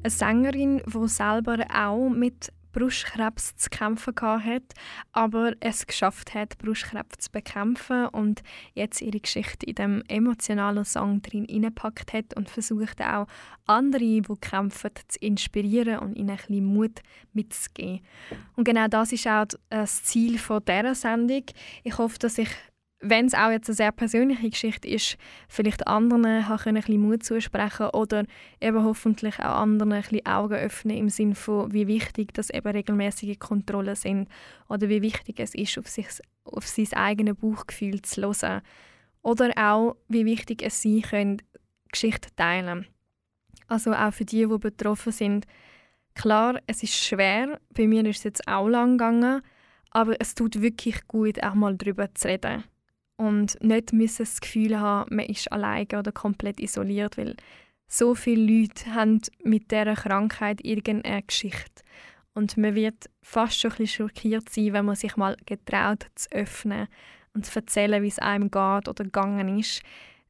[0.02, 4.74] Eine Sängerin, die selber auch mit Brustkrebs zu kämpfen hat,
[5.12, 8.42] aber es geschafft hat, Brustkrebs zu bekämpfen und
[8.74, 13.28] jetzt ihre Geschichte in dem emotionalen Song drin hineingepackt hat und versucht auch
[13.64, 17.00] andere, die kämpfen, zu inspirieren und ihnen ein bisschen Mut
[17.32, 18.02] mitzugeben.
[18.56, 21.44] Und genau das ist auch das Ziel dieser Sendung.
[21.82, 22.50] Ich hoffe, dass ich
[23.02, 25.16] wenn es auch jetzt eine sehr persönliche Geschichte ist,
[25.48, 28.24] vielleicht anderen ein bisschen Mut zusprechen oder
[28.60, 32.68] eben hoffentlich auch anderen ein bisschen Augen öffnen im Sinne von, wie wichtig das eben
[32.68, 34.28] regelmäßige Kontrollen sind
[34.68, 36.06] oder wie wichtig es ist, auf, sich,
[36.44, 38.62] auf sein eigenes Bauchgefühl zu hören.
[39.22, 41.42] Oder auch, wie wichtig es sein kann,
[41.90, 42.86] Geschichte teilen.
[43.66, 45.46] Also auch für die, die betroffen sind.
[46.14, 49.42] Klar, es ist schwer, bei mir ist es jetzt auch lang gegangen,
[49.90, 52.64] aber es tut wirklich gut, auch mal darüber zu reden
[53.16, 57.36] und nicht müssen das Gefühl haben, man ist alleine oder komplett isoliert, weil
[57.88, 61.82] so viele Leute haben mit dieser Krankheit irgendeine Geschichte.
[62.34, 66.32] Und man wird fast schon ein bisschen schockiert sein, wenn man sich mal getraut zu
[66.32, 66.88] öffnen
[67.34, 69.82] und zu erzählen, wie es einem geht oder gegangen ist,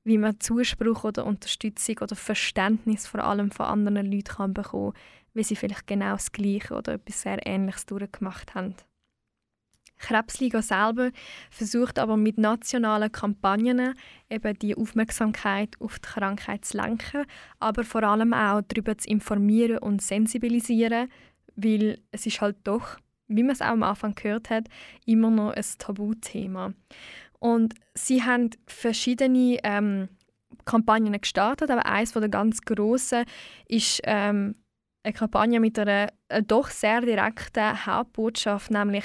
[0.04, 4.94] wie man Zuspruch oder Unterstützung oder Verständnis vor allem von anderen Leuten kann bekommen,
[5.34, 8.74] wie sie vielleicht genau das Gleiche oder etwas sehr Ähnliches durchgemacht haben.
[10.02, 11.10] Krebsliga selber
[11.50, 13.94] versucht aber mit nationalen Kampagnen
[14.28, 17.24] eben die Aufmerksamkeit auf die Krankheit zu lenken,
[17.58, 21.08] aber vor allem auch darüber zu informieren und sensibilisieren,
[21.56, 22.98] weil es ist halt doch,
[23.28, 24.68] wie man es auch am Anfang gehört hat,
[25.06, 26.74] immer noch ein Tabuthema.
[27.38, 30.08] Und sie haben verschiedene ähm,
[30.64, 33.24] Kampagnen gestartet, aber eines der ganz grossen
[33.68, 34.54] ist ähm,
[35.02, 39.04] eine Kampagne mit einer äh, doch sehr direkten Hauptbotschaft, nämlich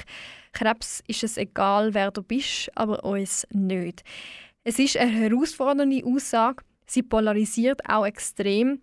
[0.58, 4.02] Krebs ist es egal, wer du bist, aber uns nicht.
[4.64, 6.64] Es ist eine herausfordernde Aussage.
[6.84, 8.80] Sie polarisiert auch extrem,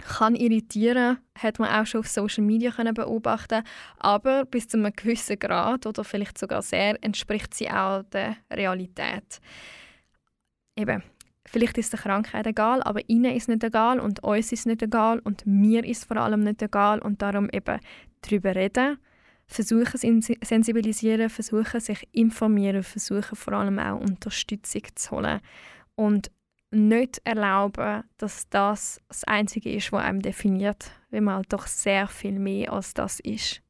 [0.00, 3.62] kann irritieren, hat man auch schon auf Social Media können beobachten,
[3.98, 9.38] aber bis zu einem gewissen Grad oder vielleicht sogar sehr entspricht sie auch der Realität.
[10.76, 11.04] Eben,
[11.46, 15.20] vielleicht ist der Krankheit egal, aber ihnen ist nicht egal und uns ist nicht egal
[15.20, 17.78] und mir ist vor allem nicht egal und darum eben
[18.22, 18.98] darüber reden
[19.52, 25.40] versuchen sensibilisieren, versuchen sich informieren, versuchen vor allem auch Unterstützung zu holen
[25.94, 26.30] und
[26.70, 32.08] nicht erlauben, dass das das Einzige ist, was einem definiert, weil man halt doch sehr
[32.08, 33.62] viel mehr als das ist.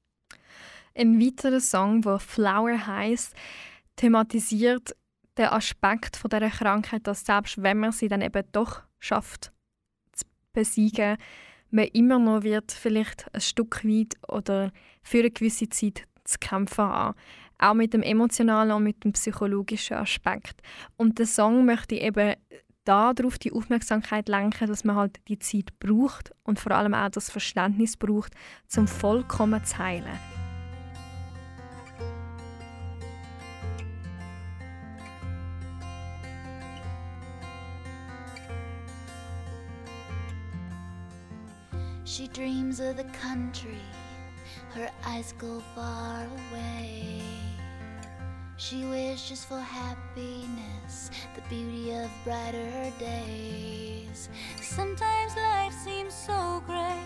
[0.95, 3.35] Ein weiterer Song, der Flower heißt,
[3.97, 4.95] thematisiert
[5.37, 9.53] den Aspekt von der Krankheit, dass selbst wenn man sie dann eben doch schafft
[10.13, 11.17] zu besiegen,
[11.73, 16.85] man immer noch wird vielleicht ein Stück weit oder für eine gewisse Zeit zu kämpfen
[16.85, 17.19] haben.
[17.59, 20.61] Auch mit dem emotionalen und mit dem psychologischen Aspekt.
[20.97, 22.35] Und der Song möchte eben
[22.85, 27.31] darauf die Aufmerksamkeit lenken, dass man halt die Zeit braucht und vor allem auch das
[27.31, 28.35] Verständnis braucht,
[28.67, 30.32] zum vollkommen zu heilen.
[42.13, 43.81] She dreams of the country,
[44.75, 47.23] her eyes go far away.
[48.59, 54.29] She wishes for happiness, the beauty of brighter days.
[54.61, 57.01] Sometimes life seems so gray,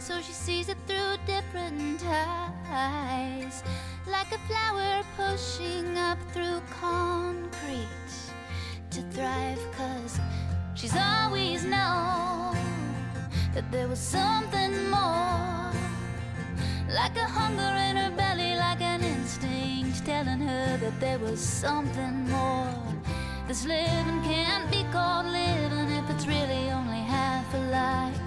[0.00, 3.62] so she sees it through different eyes.
[4.10, 7.86] Like a flower pushing up through concrete
[8.90, 10.18] to thrive, cause
[10.74, 12.67] she's always known
[13.58, 15.72] that there was something more.
[17.00, 22.28] Like a hunger in her belly, like an instinct telling her that there was something
[22.30, 22.72] more.
[23.48, 28.20] This living can't be called living if it's really only half a life.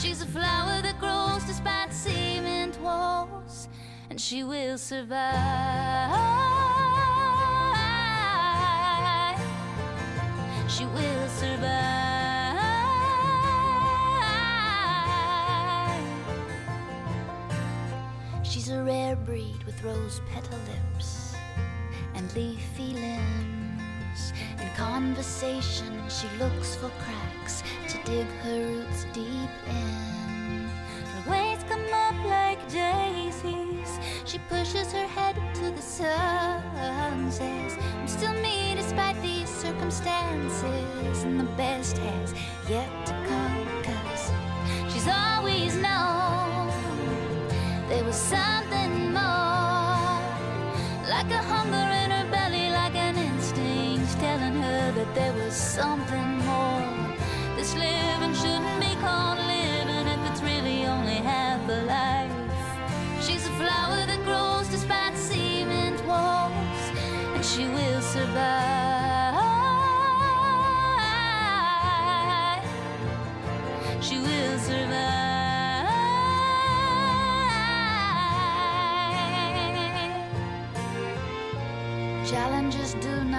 [0.00, 3.68] She's a flower that grows despite cement walls,
[4.08, 5.28] and she will survive.
[10.70, 12.07] She will survive.
[19.82, 21.34] With rose petal lips
[22.14, 24.32] and leafy limbs.
[24.60, 30.68] In conversation, she looks for cracks to dig her roots deep in.
[31.14, 33.98] Her waves come up like daisies.
[34.24, 41.24] She pushes her head to the sun, says, I'm still me despite these circumstances.
[41.24, 42.34] And the best has
[42.68, 44.32] yet to come, cause
[44.92, 46.28] she's always known
[47.88, 48.67] there was something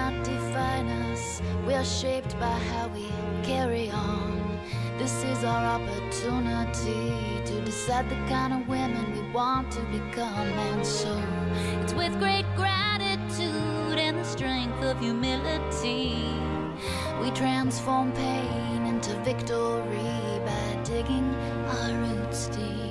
[0.00, 1.42] Challenges do not define us.
[1.66, 3.08] We are shaped by how we
[3.42, 4.60] carry on.
[4.98, 7.12] This is our opportunity
[7.46, 10.48] to decide the kind of women we want to become.
[10.70, 11.20] And so
[11.82, 16.14] It's with great gratitude and the strength of humility.
[17.20, 21.34] we transform pain into victory by digging
[21.68, 22.89] our roots deep.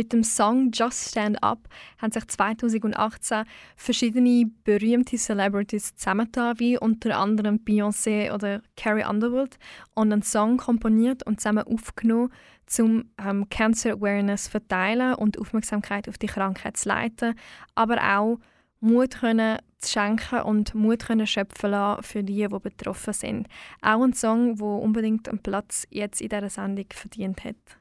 [0.00, 3.44] Mit dem Song Just Stand Up haben sich 2018
[3.76, 9.58] verschiedene berühmte Celebrities zusammengetan, wie unter anderem Beyoncé oder Carrie Underwood,
[9.92, 12.32] und einen Song komponiert und zusammen aufgenommen,
[12.78, 17.34] um ähm, Cancer Awareness zu verteilen und Aufmerksamkeit auf die Krankheit zu leiten,
[17.74, 18.38] aber auch
[18.80, 23.48] Mut können zu schenken und Mut können schöpfen lassen für die, die betroffen sind.
[23.82, 27.79] Auch ein Song, der unbedingt einen Platz jetzt in dieser Sendung verdient hat.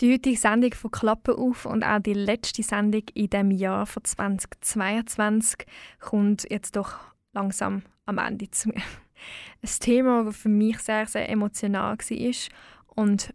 [0.00, 4.02] Die heutige Sendung von Klappe auf und auch die letzte Sendung in dem Jahr von
[4.02, 5.66] 2022
[6.00, 6.98] kommt jetzt doch
[7.32, 8.82] langsam am Ende zu mir.
[9.62, 12.34] Ein Thema, das für mich sehr, sehr emotional war
[12.96, 13.32] und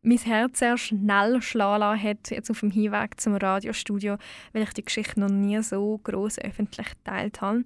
[0.00, 4.16] mein Herz sehr schnell schlagen hat, jetzt auf dem Hinweg zum Radiostudio,
[4.52, 7.64] weil ich die Geschichte noch nie so groß öffentlich geteilt habe.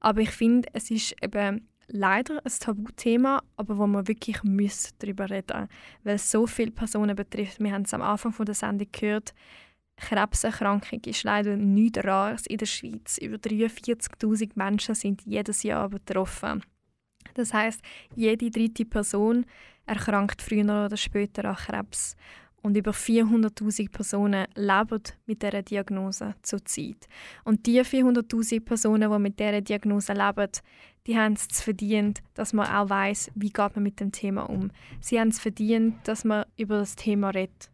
[0.00, 5.28] Aber ich finde, es ist eben leider ein Tabuthema, aber wo man wirklich muss darüber
[5.28, 5.68] reden
[6.04, 7.60] weil es so viele Personen betrifft.
[7.60, 9.34] Wir haben es am Anfang der Sendung gehört,
[9.98, 13.18] Krebserkrankung ist leider nichts Rares in der Schweiz.
[13.18, 16.62] Über 43'000 Menschen sind jedes Jahr betroffen.
[17.34, 17.80] Das heißt,
[18.14, 19.44] jede dritte Person
[19.86, 22.16] erkrankt früher oder später an Krebs.
[22.60, 27.06] Und über 400.000 Personen leben mit dieser Diagnose zurzeit.
[27.44, 30.50] Und die 400.000 Personen, die mit dieser Diagnose leben,
[31.06, 34.70] die haben es verdient, dass man auch weiß, wie geht man mit dem Thema um.
[35.00, 37.70] Sie haben es verdient, dass man über das Thema redet.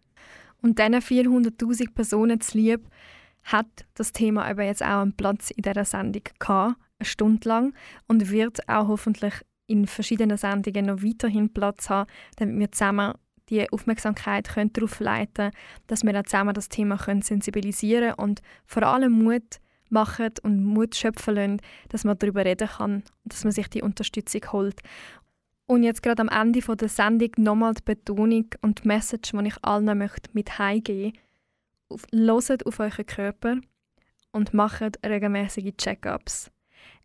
[0.63, 2.89] Und diesen 400.000 Personen zu lieb,
[3.45, 7.75] hat das Thema aber jetzt auch einen Platz in dieser Sendung gehabt, eine Stunde lang,
[8.09, 9.35] und wird auch hoffentlich
[9.67, 13.15] in verschiedenen Sendungen noch weiterhin Platz haben, damit wir zusammen
[13.51, 15.51] die Aufmerksamkeit können darauf leiten
[15.87, 20.95] dass wir auch zusammen das Thema können sensibilisieren und vor allem Mut machen und Mut
[20.95, 24.81] schöpfen lassen, dass man darüber reden kann und dass man sich die Unterstützung holt.
[25.67, 29.57] Und jetzt gerade am Ende der Sendung nochmal die Betonung und die Message, die ich
[29.63, 31.13] allen möchte, mit heimgeben
[32.13, 32.67] möchte.
[32.67, 33.57] auf euren Körper
[34.33, 36.51] und macht regelmäßige Check-ups.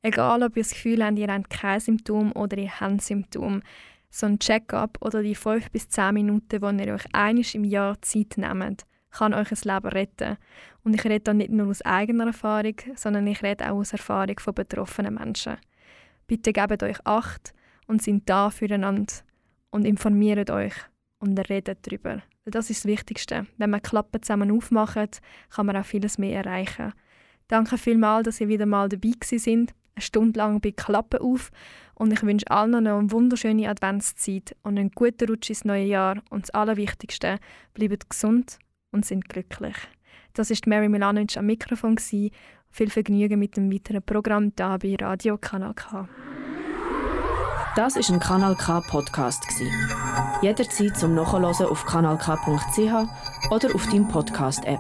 [0.02, 3.62] Egal, ob ihr das Gefühl habt, ihr habt kein Symptom oder ihr habt Symptom.
[4.10, 8.02] So ein Check-up oder die 5 bis 10 Minuten, die ihr euch einiges im Jahr
[8.02, 10.38] Zeit nehmt, kann euch ein Leben retten.
[10.84, 14.40] Und ich rede da nicht nur aus eigener Erfahrung, sondern ich rede auch aus Erfahrung
[14.40, 15.58] von betroffenen Menschen.
[16.28, 17.54] Bitte gebt euch Acht
[17.88, 19.14] und sind da füreinander
[19.72, 20.74] und informiert euch
[21.20, 22.22] und redet darüber.
[22.46, 23.46] Das ist das Wichtigste.
[23.58, 26.94] Wenn man Klappen zusammen aufmacht, kann man auch vieles mehr erreichen.
[27.48, 31.52] Danke vielmals, dass ihr wieder mal dabei sind eine Stunde lang bei Klappe auf
[31.96, 36.22] und ich wünsche allen noch eine wunderschöne Adventszeit und einen guten Rutsch ins neue Jahr
[36.30, 37.40] und das Allerwichtigste,
[37.74, 38.60] bleibt gesund
[38.92, 39.76] und sind glücklich.
[40.34, 41.98] Das ist Mary Milanovic am Mikrofon.
[41.98, 46.08] Viel Vergnügen mit dem weiteren Programm hier bei Radio Kanal K.
[47.76, 49.44] Das ist ein Kanal K Podcast
[50.42, 54.80] Jederzeit zum Nachhören auf kanalk.ch oder auf deinem Podcast App.